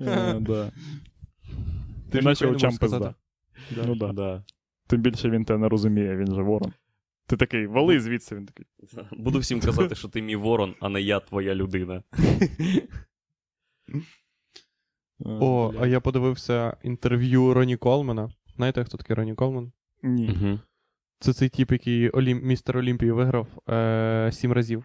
[0.00, 0.40] Е.
[2.10, 3.14] Ти ж Іначе очам пизда.
[3.86, 4.12] Ну да.
[4.12, 4.44] Да.
[4.86, 6.72] Тим більше він те не розуміє, він же ворон.
[7.26, 8.66] Ти такий, вали звідси, він такий.
[9.12, 12.02] Буду всім казати, що ти мій ворон, а не я твоя людина.
[15.24, 18.30] О, а я подивився інтерв'ю Роні Колмана.
[18.58, 19.72] Знаєте, хто такий Роні Колман?
[20.02, 20.30] Ні.
[20.30, 20.58] Угу.
[21.20, 22.40] Це цей тип, який Олім...
[22.42, 24.30] містер Олімпії виграв е...
[24.32, 24.84] сім разів.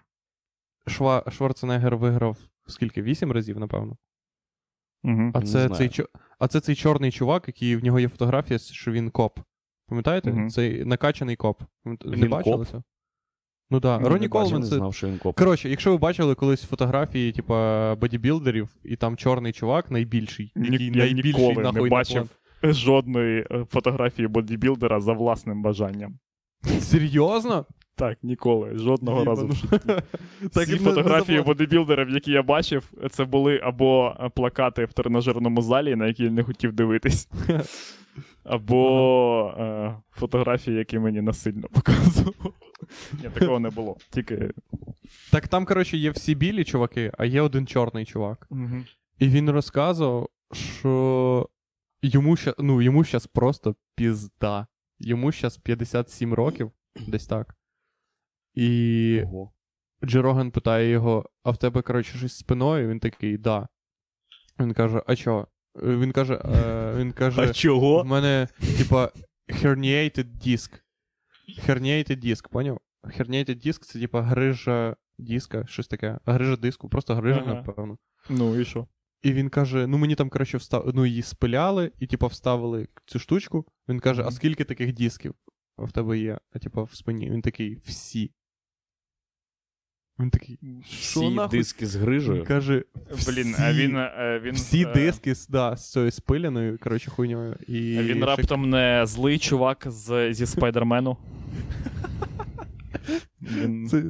[0.88, 1.24] Шва...
[1.32, 3.02] Шварценеггер виграв скільки?
[3.02, 3.98] Вісім разів, напевно.
[5.04, 5.32] Угу.
[5.34, 6.08] А це, цей, чо-
[6.40, 9.40] а це цей чорний чувак, який в нього є фотографія, що він коп.
[9.88, 10.32] Пам'ятаєте?
[10.32, 10.50] Мгм.
[10.50, 11.62] Цей накачаний коп.
[12.06, 12.84] Не бачили це?
[13.70, 14.02] Ну так.
[14.02, 14.76] Ну, Роні Колман це.
[14.76, 15.38] знав, що він коп.
[15.38, 20.88] Коротше, якщо ви бачили колись фотографії, типа бодібілдерів, і там чорний чувак найбільший, Ні- який
[20.88, 22.30] я найбільший ніколи нахуй не на бачив
[22.64, 26.20] жодної е, фотографії бодібілдера за власним бажанням.
[26.80, 27.66] Серйозно?
[27.96, 28.78] Так, ніколи.
[28.78, 29.48] Жодного Діма, разу.
[30.52, 36.08] Всі фотографії бодибілдерів, які я бачив, це були або е, плакати в тренажерному залі, на
[36.08, 37.30] які я не хотів дивитись,
[38.44, 42.54] або е, фотографії, які мені насильно показував.
[43.24, 43.98] Ні, такого не було.
[44.10, 44.52] Тільки.
[45.32, 48.50] Так там, коротше, є всі білі чуваки, а є один чорний чувак.
[49.20, 51.50] І він розказував, що
[52.04, 54.68] йому ща, ну, йому щас просто пізда.
[55.00, 56.72] йому зараз 57 років,
[57.08, 57.56] десь так.
[58.54, 59.52] І Ого.
[60.06, 62.90] Джо Роган питає його: а в тебе, коротше, щось з спиною?
[62.90, 63.68] Він такий, да.
[64.60, 65.48] Він каже, а чо?
[65.84, 68.04] Е, Він каже, е, він каже, в чого?
[68.04, 68.48] мене,
[68.78, 69.12] типа,
[69.50, 70.80] herniated disc.
[71.68, 72.80] Herniated disc, поняв?
[73.04, 76.20] Herniated disc це типа грижа диска, щось таке.
[76.26, 77.54] Грижа диску, просто грижа, Ага.
[77.54, 77.98] напевно.
[78.30, 78.88] Ну і що?
[79.24, 80.92] І він каже: ну мені там, коротше, встав...
[80.94, 83.66] ну, її спиляли, і, типа, вставили цю штучку.
[83.90, 85.34] Він каже: а скільки таких дисків
[85.78, 86.40] в тебе є?
[86.54, 87.30] А типа в спині.
[87.32, 88.32] Він такий, всі.
[90.20, 91.60] Він такий, що Всі нахуй?
[91.60, 92.46] диски з Він грижею.
[92.46, 92.84] каже,
[93.28, 93.96] Блін, всі, а він.
[93.98, 97.58] е, він всі е, диски з- да, з цією спиляною, коротше, хуйньою.
[97.68, 101.18] І Він ще- раптом не злий чувак з, зі Спайдермену.
[103.42, 103.88] Він...
[103.90, 104.04] Це,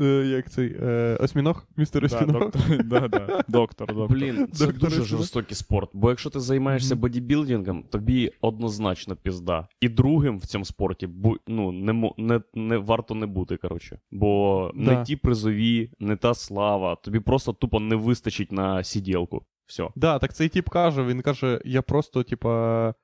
[0.00, 1.66] е, як цей е, осьміног?
[1.76, 2.50] Містер Осьміног?
[2.84, 3.44] да, да.
[3.48, 4.08] доктор, доктор.
[4.08, 5.90] Блін, це Доктор дуже жорстокий спорт.
[5.92, 9.68] Бо якщо ти займаєшся бодібілдингом, тобі однозначно пізда.
[9.80, 13.98] І другим в цьому спорті бу- ну, не, не, не варто не бути, коротше.
[14.10, 14.80] Бо Да.
[14.80, 16.96] не ті призові, не та слава.
[16.96, 19.42] Тобі просто тупо не вистачить на сиділку.
[19.66, 19.88] Все.
[19.96, 22.94] Да, так цей тип каже, він каже, я просто, типа.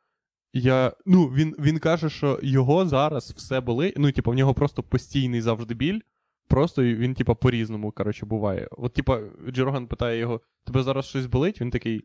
[0.57, 3.95] Я, ну, він, він каже, що його зараз все болить.
[3.97, 6.01] Ну, типа, в нього просто постійний завжди біль.
[6.49, 8.69] Просто він, типа, по-різному, коротше, буває.
[8.71, 11.61] От, типа, Джорган питає його: тебе зараз щось болить?
[11.61, 12.05] Він такий.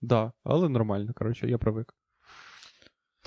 [0.00, 1.94] Да, але нормально, коротше, я привик.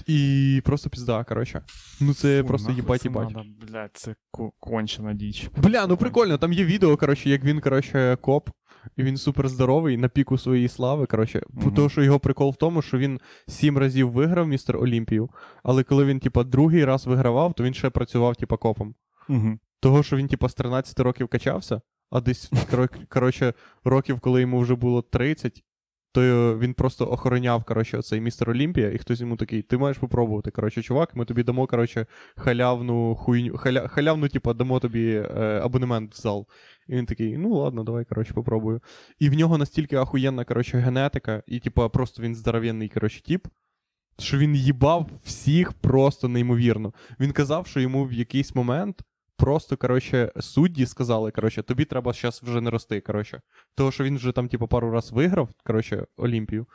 [0.07, 1.61] І просто пізда, коротше.
[2.01, 3.29] Ну, це Фу, просто їбать їбать.
[3.67, 4.15] Блядь, це
[4.59, 5.49] кончена діч.
[5.57, 8.49] Бля, ну прикольно, там є відео, коротше, як він, коротше, коп,
[8.97, 11.05] і він супер здоровий на піку своєї слави.
[11.05, 11.73] Коротше, Мгм.
[11.73, 15.29] тому що його прикол в тому, що він сім разів виграв містер Олімпію,
[15.63, 18.95] але коли він, типа, другий раз вигравав, то він ще працював, типа, копом.
[19.29, 19.59] Угу.
[19.79, 21.81] Того, що він, типа, з 13 років качався,
[22.11, 22.51] а десь,
[23.09, 25.63] коротше, років, коли йому вже було 30,
[26.11, 30.51] то він просто охороняв, коротше, оцей містер Олімпія, і хтось йому такий, ти маєш попробувати,
[30.51, 32.05] коротше, чувак, ми тобі дамо, коротше,
[32.35, 36.47] халявну хуйню, халя, халявну, типа, дамо тобі е, абонемент в зал.
[36.87, 38.81] І він такий, ну ладно, давай, коротше, попробую.
[39.19, 43.47] І в нього настільки ахуєнна, коротше, генетика, і, типа, просто він здоровенний, коротше, тип,
[44.19, 46.93] що він їбав всіх просто неймовірно.
[47.19, 49.01] Він казав, що йому в якийсь момент
[49.41, 53.41] просто, коротше, судді сказали, коротше, тобі треба зараз вже не рости, коротше.
[53.75, 56.65] Того, що він вже там, типу, пару раз виграв, коротше, Олімпію.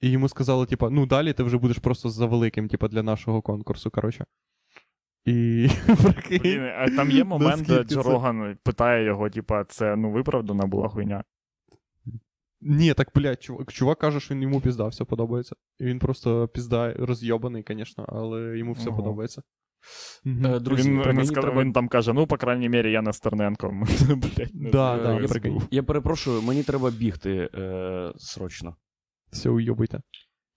[0.00, 3.42] І йому сказали, типу, ну далі ти вже будеш просто за великим, типу, для нашого
[3.42, 4.24] конкурсу, коротше.
[5.24, 5.68] І
[6.30, 10.66] Блін, а там є момент, де Джо це- Роган питає його, типа, це ну виправдана
[10.66, 11.24] була хуйня.
[12.60, 15.56] Ні, так, блядь, чувак, чувак каже, що він йому пізда, все подобається.
[15.78, 18.96] І він просто пізда розйобаний, звісно, але йому все Ого.
[18.96, 19.42] подобається.
[20.26, 23.02] Е, Друзі, він, мені він, сказ- треба- він там каже: ну, по крайній мірі, я
[23.02, 23.68] не Стерненко.
[24.08, 25.62] Блядь, не Да, да, я прикинь.
[25.70, 28.76] Я перепрошую, мені треба бігти е, срочно.
[29.32, 30.00] Все, уйобуйте.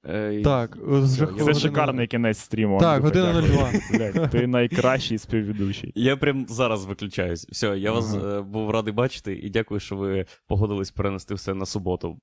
[0.07, 2.79] Е, Так, вже Це година- шикарний кінець стріму.
[2.79, 3.53] Так, година дякую.
[3.53, 3.71] 02.
[4.13, 5.91] Блядь, ти найкращий співведучий.
[5.95, 7.47] Я прям зараз виключаюсь.
[7.49, 8.37] Все, я вас Ага.
[8.37, 12.19] е, був радий бачити і дякую, що ви погодились перенести все на суботу.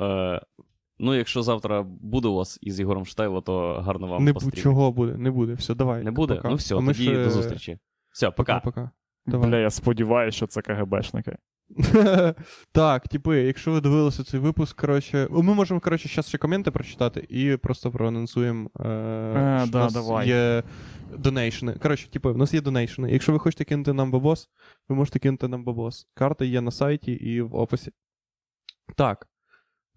[0.00, 0.40] Е,
[0.98, 4.92] ну, якщо завтра буде у вас із Ігорем Штайло, то гарно вам Не бу- чого
[4.92, 5.54] буде, не буде.
[5.54, 6.02] Все, давай.
[6.04, 6.34] Не буде?
[6.34, 6.48] Пока.
[6.48, 7.78] Ну все, А тоді ще- до зустрічі.
[8.10, 8.60] Все, пока.
[8.60, 8.90] Пока.
[9.26, 9.48] Давай.
[9.50, 11.36] Бля, я сподіваюся, що це КГБшники.
[12.72, 17.26] так, типи, якщо ви дивилися цей випуск, коротше, ми можемо, коротше, зараз ще коменти прочитати
[17.28, 18.70] і просто проанонсуємо.
[18.80, 20.28] Е, що да, давай.
[20.28, 20.62] є
[21.18, 21.74] донейшни.
[21.74, 23.12] Коротше, типи, в нас є донейшни.
[23.12, 24.48] Якщо ви хочете кинути нам бабос,
[24.88, 26.06] ви можете кинути нам бабос.
[26.14, 27.90] Карта є на сайті і в описі.
[28.96, 29.28] Так.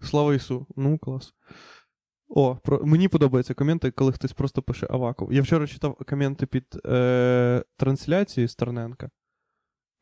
[0.02, 0.68] Слава Ісу.
[0.76, 1.34] Ну, клас.
[2.30, 2.86] О, про...
[2.86, 5.34] мені подобаються коменти, коли хтось просто пише Аваков.
[5.34, 7.64] Я вчора читав коменти під е...
[7.78, 9.10] трансляцією Стерненка.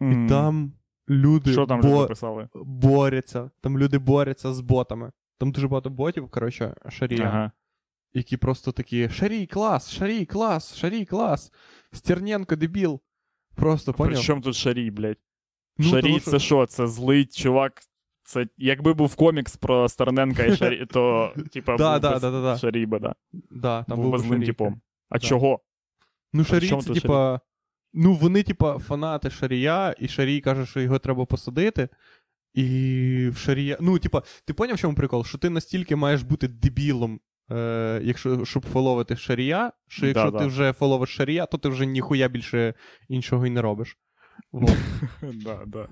[0.01, 0.73] І там
[1.09, 2.03] люди Що там бо...
[2.03, 3.51] люди борються.
[3.61, 5.11] Там люди борються з ботами.
[5.37, 7.51] Там дуже багато ботів, коротше, шарія, Ага.
[8.13, 11.51] які просто такі: Шарій, клас, шарій, клас, шарій, клас.
[11.91, 13.01] Стерненко, дебіл.
[13.55, 14.23] Просто При поняв.
[14.23, 15.17] чому тут Шарій, блядь?
[15.77, 16.65] Ну, Шарій тому це що?
[16.65, 17.81] Це злий чувак.
[18.26, 22.41] Це якби був комікс про Стерненка і Шарій, то типа Да, був да, да, да,
[22.41, 22.97] да.
[22.99, 23.15] Да.
[23.51, 24.82] Да, там був би злим типом.
[25.09, 25.19] А Да.
[25.19, 25.59] чого?
[26.34, 27.39] Ну, чому це, типа.
[27.93, 31.89] Ну, вони, типа, фанати Шарія, і Шарій каже, що його треба посадити.
[32.53, 33.78] І в Шарія.
[33.80, 35.26] Ну, типа, ти поняв, в чому прикол?
[35.26, 37.19] Що ти настільки маєш бути дебілом,
[37.51, 42.28] е, якщо, щоб фоловити Шарія, що якщо ти вже фоловиш Шарія, то ти вже ніхуя
[42.28, 42.73] більше
[43.09, 43.97] іншого й не робиш.
[45.21, 45.88] Да, да.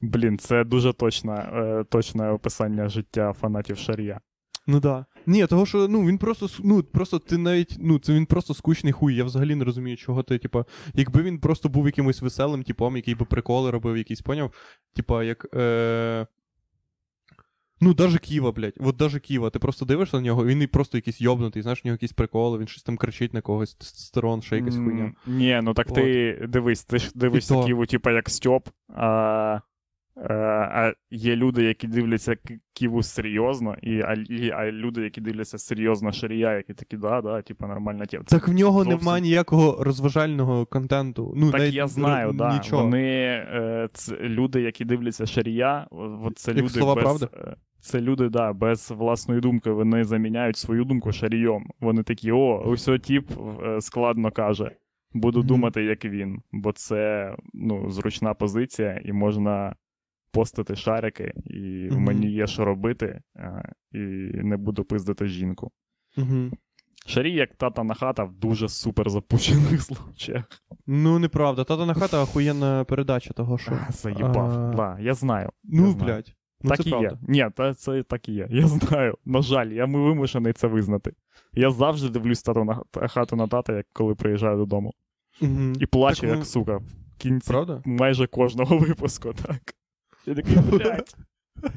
[0.00, 4.20] Блін, це дуже точне, е, точне описання життя фанатів Шарія.
[4.66, 5.06] Ну да.
[5.26, 8.92] Ні, того, що ну він просто ну просто ти навіть ну це він просто скучний
[8.92, 9.14] хуй.
[9.14, 13.14] Я взагалі не розумію, чого ти, типа, якби він просто був якимось веселим типом, який
[13.14, 14.52] би приколи робив, якийсь поняв.
[14.94, 15.46] Типа, як.
[15.54, 16.26] Е...
[17.84, 18.74] Ну, даже Ківа, блядь.
[18.80, 19.50] От даже Ківа.
[19.50, 22.66] Ти просто дивишся на нього, він просто якийсь йобнутий, знаєш, у нього якісь приколи, він
[22.68, 25.12] щось там кричить на когось, тестостерон, ще якась хуйня.
[25.26, 27.62] Ні, ну так ти дивись, ти ж дивишся.
[27.64, 29.60] Ківу, типа як Стьоп, а,
[30.16, 32.36] а, а є люди, які дивляться
[32.72, 37.42] Ківу серйозно, і, а, і, а люди, які дивляться серйозно Шарія, які такі, да, да,
[37.42, 38.24] типа нормальна тема.
[38.28, 41.32] Так в нього зовсім- немає ніякого розважального контенту.
[41.36, 42.54] Ну, Так навіть я знаю, р- да.
[42.54, 42.82] Нічого.
[42.84, 45.86] Вони е, це люди, які дивляться Шарія,
[46.24, 47.28] от це Як люди слова без, правди?
[47.84, 49.70] Це люди, да, без власної думки.
[49.70, 51.70] Вони заміняють свою думку шарійом.
[51.80, 53.30] Вони такі: о, ось тіп
[53.64, 54.70] е, складно каже.
[55.14, 55.48] Буду Мгм.
[55.48, 56.42] думати, як він.
[56.52, 59.74] Бо це ну, зручна позиція, і можна
[60.32, 63.98] постити шарики, і в мені є що робити, е, і
[64.42, 65.70] не буду пиздити жінку.
[66.16, 66.50] Угу.
[67.06, 70.44] Шарій, як тата на хата, в дуже супер запущених случаях.
[70.86, 71.64] Ну, неправда.
[71.64, 73.72] Тата на хата охуєнна передача того, що.
[73.88, 74.50] А, Заїбав.
[74.50, 75.50] А, Да, я знаю.
[75.64, 76.04] Ну, я знаю.
[76.06, 76.34] блядь.
[76.64, 77.08] Ну, так це і правда.
[77.08, 77.18] є.
[77.22, 78.48] Ні, та це так і є.
[78.50, 79.18] Я знаю.
[79.24, 81.12] На жаль, я ми вимушений це визнати.
[81.52, 84.92] Я завжди дивлюсь тату на хату на тата, як коли приїжджаю додому.
[85.42, 85.72] Угу.
[85.80, 87.82] І плачу, Так, ну, як сука, в кінці Правда?
[87.84, 89.60] майже кожного випуску, так.
[90.26, 91.16] Я такий, блядь.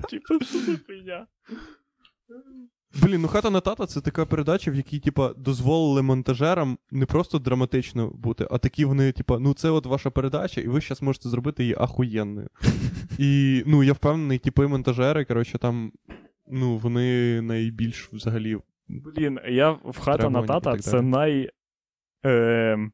[0.10, 1.28] Типа, що це хуйня?
[3.02, 7.40] Блін, ну хата на тата це така передача, в якій, типа, дозволили монтажерам не просто
[7.40, 11.30] драматично бути, а такі вони, типа, ну це от ваша передача, і ви зараз можете
[11.30, 12.48] зробити її ахуєнною.
[13.18, 15.92] І ну, я впевнений, типи монтажери, коротше, там,
[16.48, 18.58] ну, вони найбільш взагалі.
[18.88, 21.50] Блін, я в хата на тата це най.
[22.26, 22.90] Е,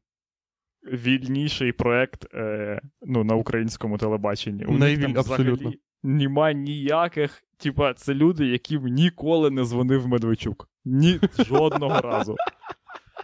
[0.91, 4.65] вільніший проект е, ну, на українському телебаченні.
[4.65, 5.53] У них Найвіль- там абсолютно.
[5.53, 7.43] взагалі нема ніяких.
[7.63, 10.69] Типа, це люди, яким ніколи не дзвонив Медведчук.
[10.85, 12.35] Ні жодного разу.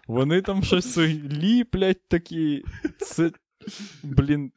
[0.08, 2.64] Вони там щось ліплять такі.
[3.00, 3.32] Це.
[4.04, 4.52] Блін,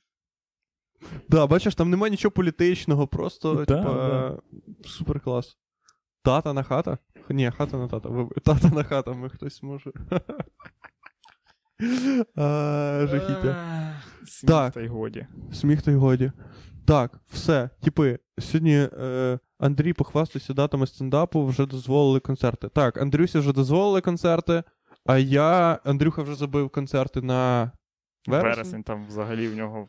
[1.29, 4.39] Да, бачиш, там немає нічого політичного, просто, Да, типа, да.
[4.89, 5.59] супер клас.
[6.25, 6.99] Тата на хата?
[7.31, 8.27] Ні, хата на тата.
[8.45, 9.93] Тата на хата, ми хтось може.
[13.11, 13.57] Жахіття.
[14.27, 15.27] Сміх Та й годі.
[15.53, 16.33] Сміх та й годі.
[16.87, 17.71] Так, все.
[17.83, 22.69] Типи, сьогодні е, Андрій похвастався датами стендапу, вже дозволили концерти.
[22.69, 24.63] Так, Андрюсі вже дозволили концерти,
[25.07, 27.73] а я, Андрюха вже забив концерти на
[28.27, 28.51] вересень.
[28.51, 29.89] Вересень там взагалі в нього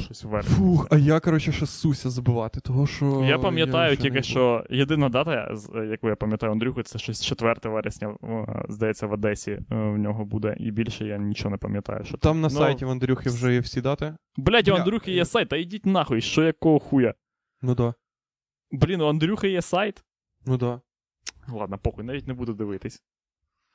[0.00, 0.54] щось вересень.
[0.54, 3.24] Фух, а я, коротше, ще суся забивати, того що.
[3.24, 5.54] Я пам'ятаю вже тільки, що єдина дата,
[5.90, 10.24] яку я пам'ятаю Андрюху, це щось 4 вересня, е, здається, в Одесі е, в нього
[10.24, 10.56] буде.
[10.58, 12.04] І більше я нічого не пам'ятаю.
[12.04, 14.16] Що Там на Ну, сайті в Андрюхи вже є всі дати.
[14.36, 15.14] Блять, у Андрюхи е.
[15.14, 17.14] є сайт, та йдіть нахуй, що якого хуя.
[17.62, 17.94] Ну да.
[18.70, 20.04] Блін, у Андрюхи є сайт.
[20.46, 20.80] Ну да.
[21.48, 23.02] Ладно, похуй, навіть не буду дивитись.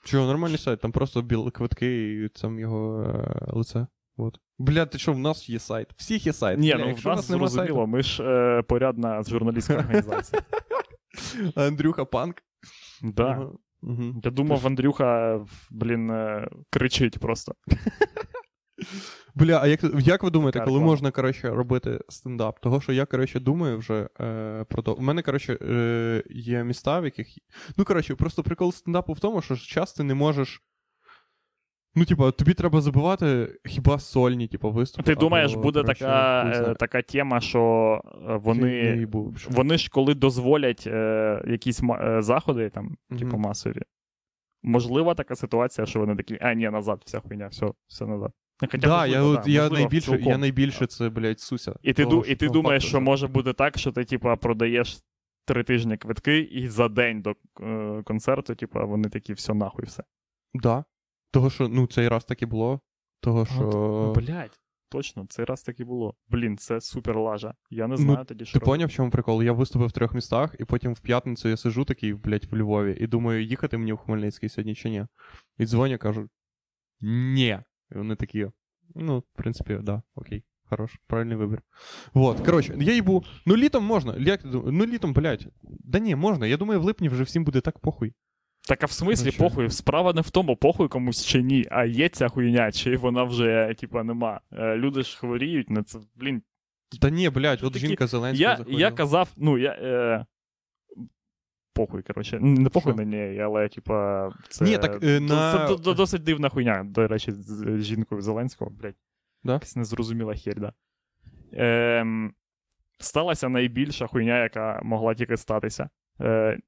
[0.03, 3.87] Чого, нормальний сайт, там просто біл квитки і там його е, лице.
[4.17, 4.39] Вот.
[4.59, 5.87] Бля, ти що, в нас є сайт?
[5.95, 6.59] Всіх є сайт.
[6.59, 10.41] Ні, Бля, ну в нас зрозуміло, ми ж е, порядна журналістська організація.
[11.55, 12.35] Андрюха панк.
[13.01, 13.49] Да.
[13.81, 14.21] Мгм.
[14.23, 15.39] Я думав, Андрюха,
[15.69, 17.55] блін, е, кричить просто.
[19.35, 22.59] Бля, а як, як ви думаєте, коли можна, коротше, робити стендап?
[22.59, 24.93] Того, що я, коротше, думаю вже е, про то.
[24.93, 27.27] У мене, коротше, е, є міста, в яких.
[27.77, 30.61] Ну, коротше, просто прикол стендапу в тому, що ж часто ти не можеш.
[31.95, 35.03] Ну, типа, тобі треба забивати хіба сольні, типу, виступи.
[35.03, 39.07] Ти думаєш, або, буде коротше, така, е, така тема, що е, вони.
[39.49, 43.19] Вони ж коли дозволять е, якісь е, заходи, там, Мгм.
[43.19, 43.81] типу масові.
[44.63, 48.31] Можлива така ситуація, що вони такі, а, ні, назад, вся хуйня, все, все назад.
[48.61, 50.27] Ну, Хоча, Да, можливо, я, да, я, можливо, найбільше, цілком.
[50.27, 51.75] я найбільше це, блядь, суся.
[51.81, 54.97] І ти, Того, і ти думаєш, факту, що може бути так, що ти, типа, продаєш
[55.45, 60.03] три тижні квитки, і за день до е, концерту, типа, вони такі, все нахуй, все.
[60.53, 60.83] Да.
[61.31, 62.79] Того, що, ну, цей раз так і було.
[63.21, 64.13] Того, що.
[64.15, 66.15] Блять, точно, цей раз так і було.
[66.27, 67.53] Блін, це супер лажа.
[67.69, 68.59] Я не Ну, знаю тоді, що.
[68.59, 69.43] Ти поняв, в чому прикол?
[69.43, 72.97] Я виступив в трьох містах, і потім в п'ятницю я сижу такий, блядь, в Львові,
[72.99, 75.05] і думаю, їхати мені в Хмельницький сьогодні чи ні.
[75.57, 76.29] І дзвоню, кажу:
[77.01, 77.59] ні.
[77.91, 78.47] І вони такі.
[78.95, 80.43] Ну, в принципі, да, окей.
[80.63, 81.61] Хорош, правильний вибір.
[82.13, 83.23] Вот, коротше, я їбу.
[83.45, 84.15] Ну, літом можна.
[84.19, 84.75] Як ти думаєш?
[84.79, 85.47] Ну, літом, блядь.
[85.63, 86.47] Да ні, можна.
[86.47, 88.13] Я думаю, в липні вже всім буде так похуй.
[88.69, 89.69] Так а в смислі Ну, похуй?
[89.69, 93.75] Справа не в тому, похуй комусь чи ні, а є ця хуйня, чи вона вже,
[93.79, 94.41] типа, нема.
[94.51, 95.99] Е, Люди ж хворіють на це.
[96.15, 96.41] Блін,
[97.01, 98.81] Та ні, блядь, от Такі- жінка Зеленська я, захворіла.
[98.81, 99.71] я казав, ну, я.
[99.71, 100.25] Е...
[101.73, 102.39] Похуй, коротше.
[102.39, 102.97] Не похуй Що?
[103.01, 104.65] на неї, але, типа, це.
[104.65, 108.95] Ні, так, е, на- це, д- досить дивна хуйня, до речі, з жінкою Зеленського, блядь.
[109.43, 109.53] Да?
[109.53, 110.73] Якась незрозуміла херь, да.
[111.53, 112.33] Ем,
[112.99, 115.89] сталася найбільша хуйня, яка могла тільки статися.
[116.21, 116.59] Е,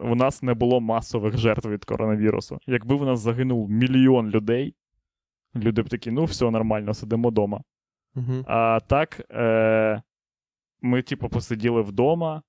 [0.00, 2.58] у нас не було масових жертв від коронавірусу.
[2.66, 4.74] Якби в нас загинув мільйон людей,
[5.56, 7.60] люди б такі, ну все нормально, сидимо вдома.
[8.14, 8.44] Угу.
[8.46, 10.02] А так, е,
[10.82, 12.42] ми, типу, посиділи вдома,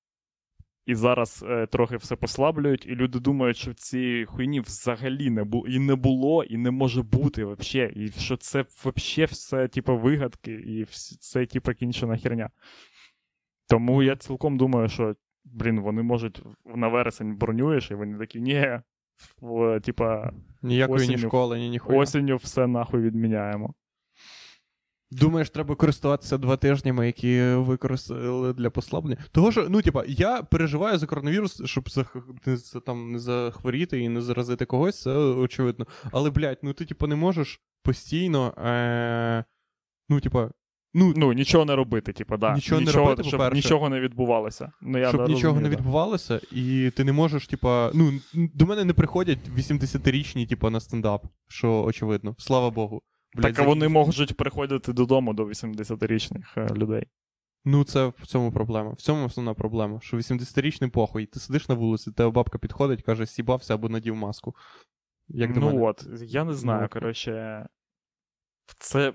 [0.85, 5.67] І зараз е, трохи все послаблюють, і люди думають, що цієї хуйні взагалі не було,
[5.67, 7.93] і не було, і не може бути вообще.
[7.95, 12.49] І що це вообще все, типу, вигадки, і вс- це, типу, кінчена херня.
[13.69, 15.15] Тому я цілком думаю, що,
[15.53, 18.79] блін, вони можуть на вересень бронюєш, і вони такі, ні,
[19.41, 21.99] в, типа, Ніякої ні школи, ні ніхуя.
[21.99, 23.73] осінню все нахуй відміняємо.
[25.11, 29.17] Думаєш, треба користуватися два тижнями, які використали для послаблення?
[29.31, 31.89] Того що, ну, типа, я переживаю за коронавірус, щоб
[32.45, 35.87] не, за- там, не захворіти і не заразити когось, це очевидно.
[36.11, 38.53] Але, блядь, ну ти, типа, не можеш постійно.
[38.57, 39.43] Е...
[40.09, 40.51] Ну, типа,
[40.93, 42.55] ну, Ну, нічого не робити, типу, да.
[42.55, 43.55] Нічого не робити, щоб по-перше.
[43.55, 44.71] нічого не відбувалося.
[44.81, 45.75] Ну, я щоб не нічого не да.
[45.75, 51.25] відбувалося, і ти не можеш, типа, ну, до мене не приходять 80-річні, типа, на стендап,
[51.47, 52.35] що очевидно.
[52.37, 53.01] Слава Богу.
[53.35, 57.03] Блядь, Так а вони можуть приходити додому до 80-річних е, людей.
[57.65, 58.91] Ну, це в цьому проблема.
[58.91, 59.99] В цьому основна проблема.
[60.01, 64.55] Що 80-річний похуй, ти сидиш на вулиці, тебе бабка підходить, каже, сібався або надів маску.
[65.27, 65.81] Як до ну мене.
[65.81, 66.89] от, я не знаю, Ну.
[66.89, 67.65] коротше.
[68.79, 69.13] Це,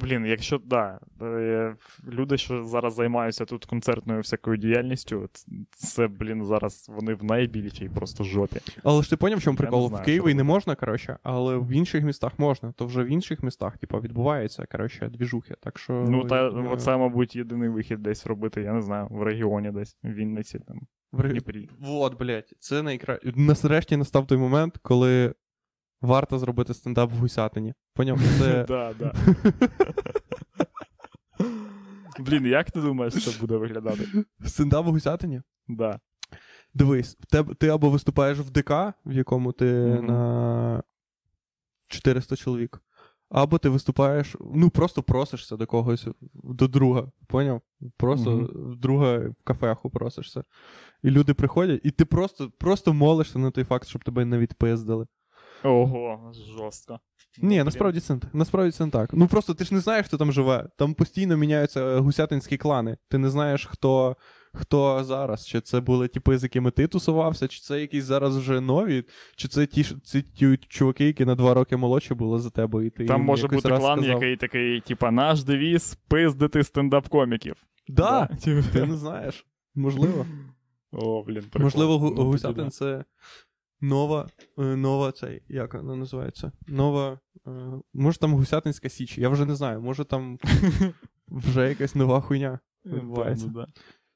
[0.00, 1.76] блін, якщо да, е,
[2.08, 5.28] люди, що зараз займаються тут концертною всякою діяльністю,
[5.70, 8.60] це, блін, зараз вони в найбільшій просто жопі.
[8.82, 9.88] Але ж ти поняв, в чому прикол?
[9.88, 12.72] знаю, в Києві не можна, коротше, але в інших містах можна.
[12.72, 15.54] То вже в інших містах, типа, відбувається, коротше, двіжухи.
[15.60, 15.92] Так що.
[16.08, 19.96] Ну, та я оце, мабуть, єдиний вихід десь робити, я не знаю, в регіоні десь,
[20.02, 20.80] в Вінниці, там,
[21.12, 21.68] в Дніпрі.
[21.78, 23.32] Вот, блядь, це найкраще.
[23.36, 25.34] Нарешті настав той момент, коли
[26.02, 27.74] варто зробити стендап в гусятині.
[27.94, 28.18] Поняв?
[28.38, 28.64] Це.
[28.68, 29.12] Да, да.
[32.18, 34.08] Блін, як ти думаєш, це буде виглядати?
[34.46, 35.42] Стендап в гусятині?
[35.68, 36.00] Да.
[36.74, 37.18] Дивись,
[37.58, 38.70] ти або виступаєш в ДК,
[39.06, 40.06] в якому ти Мгм.
[40.06, 40.82] на
[41.88, 42.82] 400 чоловік,
[43.30, 47.10] або ти виступаєш, ну просто просишся до когось, до друга.
[47.26, 47.60] Поняв?
[47.96, 48.44] Просто Мгм.
[48.70, 50.44] в друга в кафеху просишся.
[51.02, 55.06] І люди приходять, і ти просто, просто молишся на той факт, щоб тебе не відпиздили.
[55.64, 57.00] Ого, жорстко.
[57.42, 58.34] Ні, насправді це, не так.
[58.34, 59.10] насправді це не так.
[59.12, 60.68] Ну просто ти ж не знаєш, хто там живе.
[60.78, 62.96] Там постійно міняються е, гусятинські клани.
[63.08, 64.16] Ти не знаєш, хто,
[64.54, 65.46] хто зараз.
[65.46, 69.04] Чи це були типи, з якими ти тусувався, чи це якісь зараз вже нові,
[69.36, 72.86] чи це ті, ці ті чуваки, які на два роки молодші були за тебе.
[72.86, 74.14] І ти Там їм може бути раз клан, сказав.
[74.22, 77.54] який такий, типа, наш девіз пиздити стендап-коміків.
[77.88, 78.68] Да, Типу.
[78.72, 79.46] ти не знаєш.
[79.74, 80.26] Можливо.
[80.92, 81.62] О, блін, прикол.
[81.62, 82.70] Можливо, Ну, гусятин да.
[82.70, 83.04] це
[83.80, 84.28] нова,
[84.58, 86.52] е, нова цей, як вона називається?
[86.68, 87.18] Нова.
[87.46, 87.50] е,
[87.94, 90.38] Може там гусятинська січ, я вже не знаю, може там
[91.28, 92.58] вже якась нова хуйня.
[92.86, 93.46] відбувається.
[93.46, 93.66] Да, да.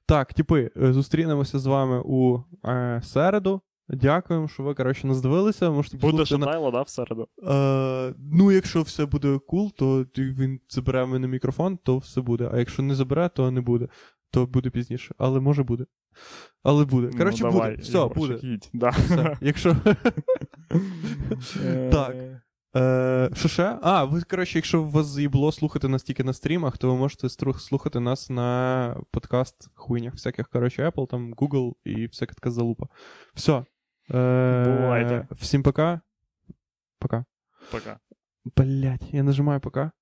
[0.07, 3.61] Так, типи, е, зустрінемося з вами у е, середу.
[3.89, 5.71] Дякуємо, що ви, коротше, нас дивилися.
[5.71, 6.71] Можете Буде послухати на...
[6.71, 7.29] да, в середу?
[7.43, 12.51] Е, ну, якщо все буде кул, то він забере мене мікрофон, то все буде.
[12.53, 13.89] А якщо не забере, то не буде.
[14.35, 15.15] То буде пізніше.
[15.19, 15.87] Але може буде.
[16.63, 17.19] Але буде.
[17.19, 17.61] Коротше, ну, буде.
[17.63, 18.39] давай, Все, буде.
[18.43, 18.71] їдь.
[18.73, 18.89] Да.
[18.89, 19.37] Все.
[19.41, 19.77] Якщо.
[21.65, 22.17] Е, Так.
[22.77, 23.79] Е, що ще?
[23.83, 27.29] А, ви, коротше, якщо у вас заїбло слухати нас тільки на стрімах, то ви можете
[27.59, 32.87] слухати нас на подкаст хуйнях всяких, коротше, Apple, там, Google і всяка така залупа.
[33.35, 33.65] Все.
[34.11, 35.27] Е, Бувайте.
[35.31, 36.01] Всім пока.
[36.99, 37.25] Пока.
[37.71, 37.99] Пока.
[38.57, 39.93] Блять, я нажимаю пока.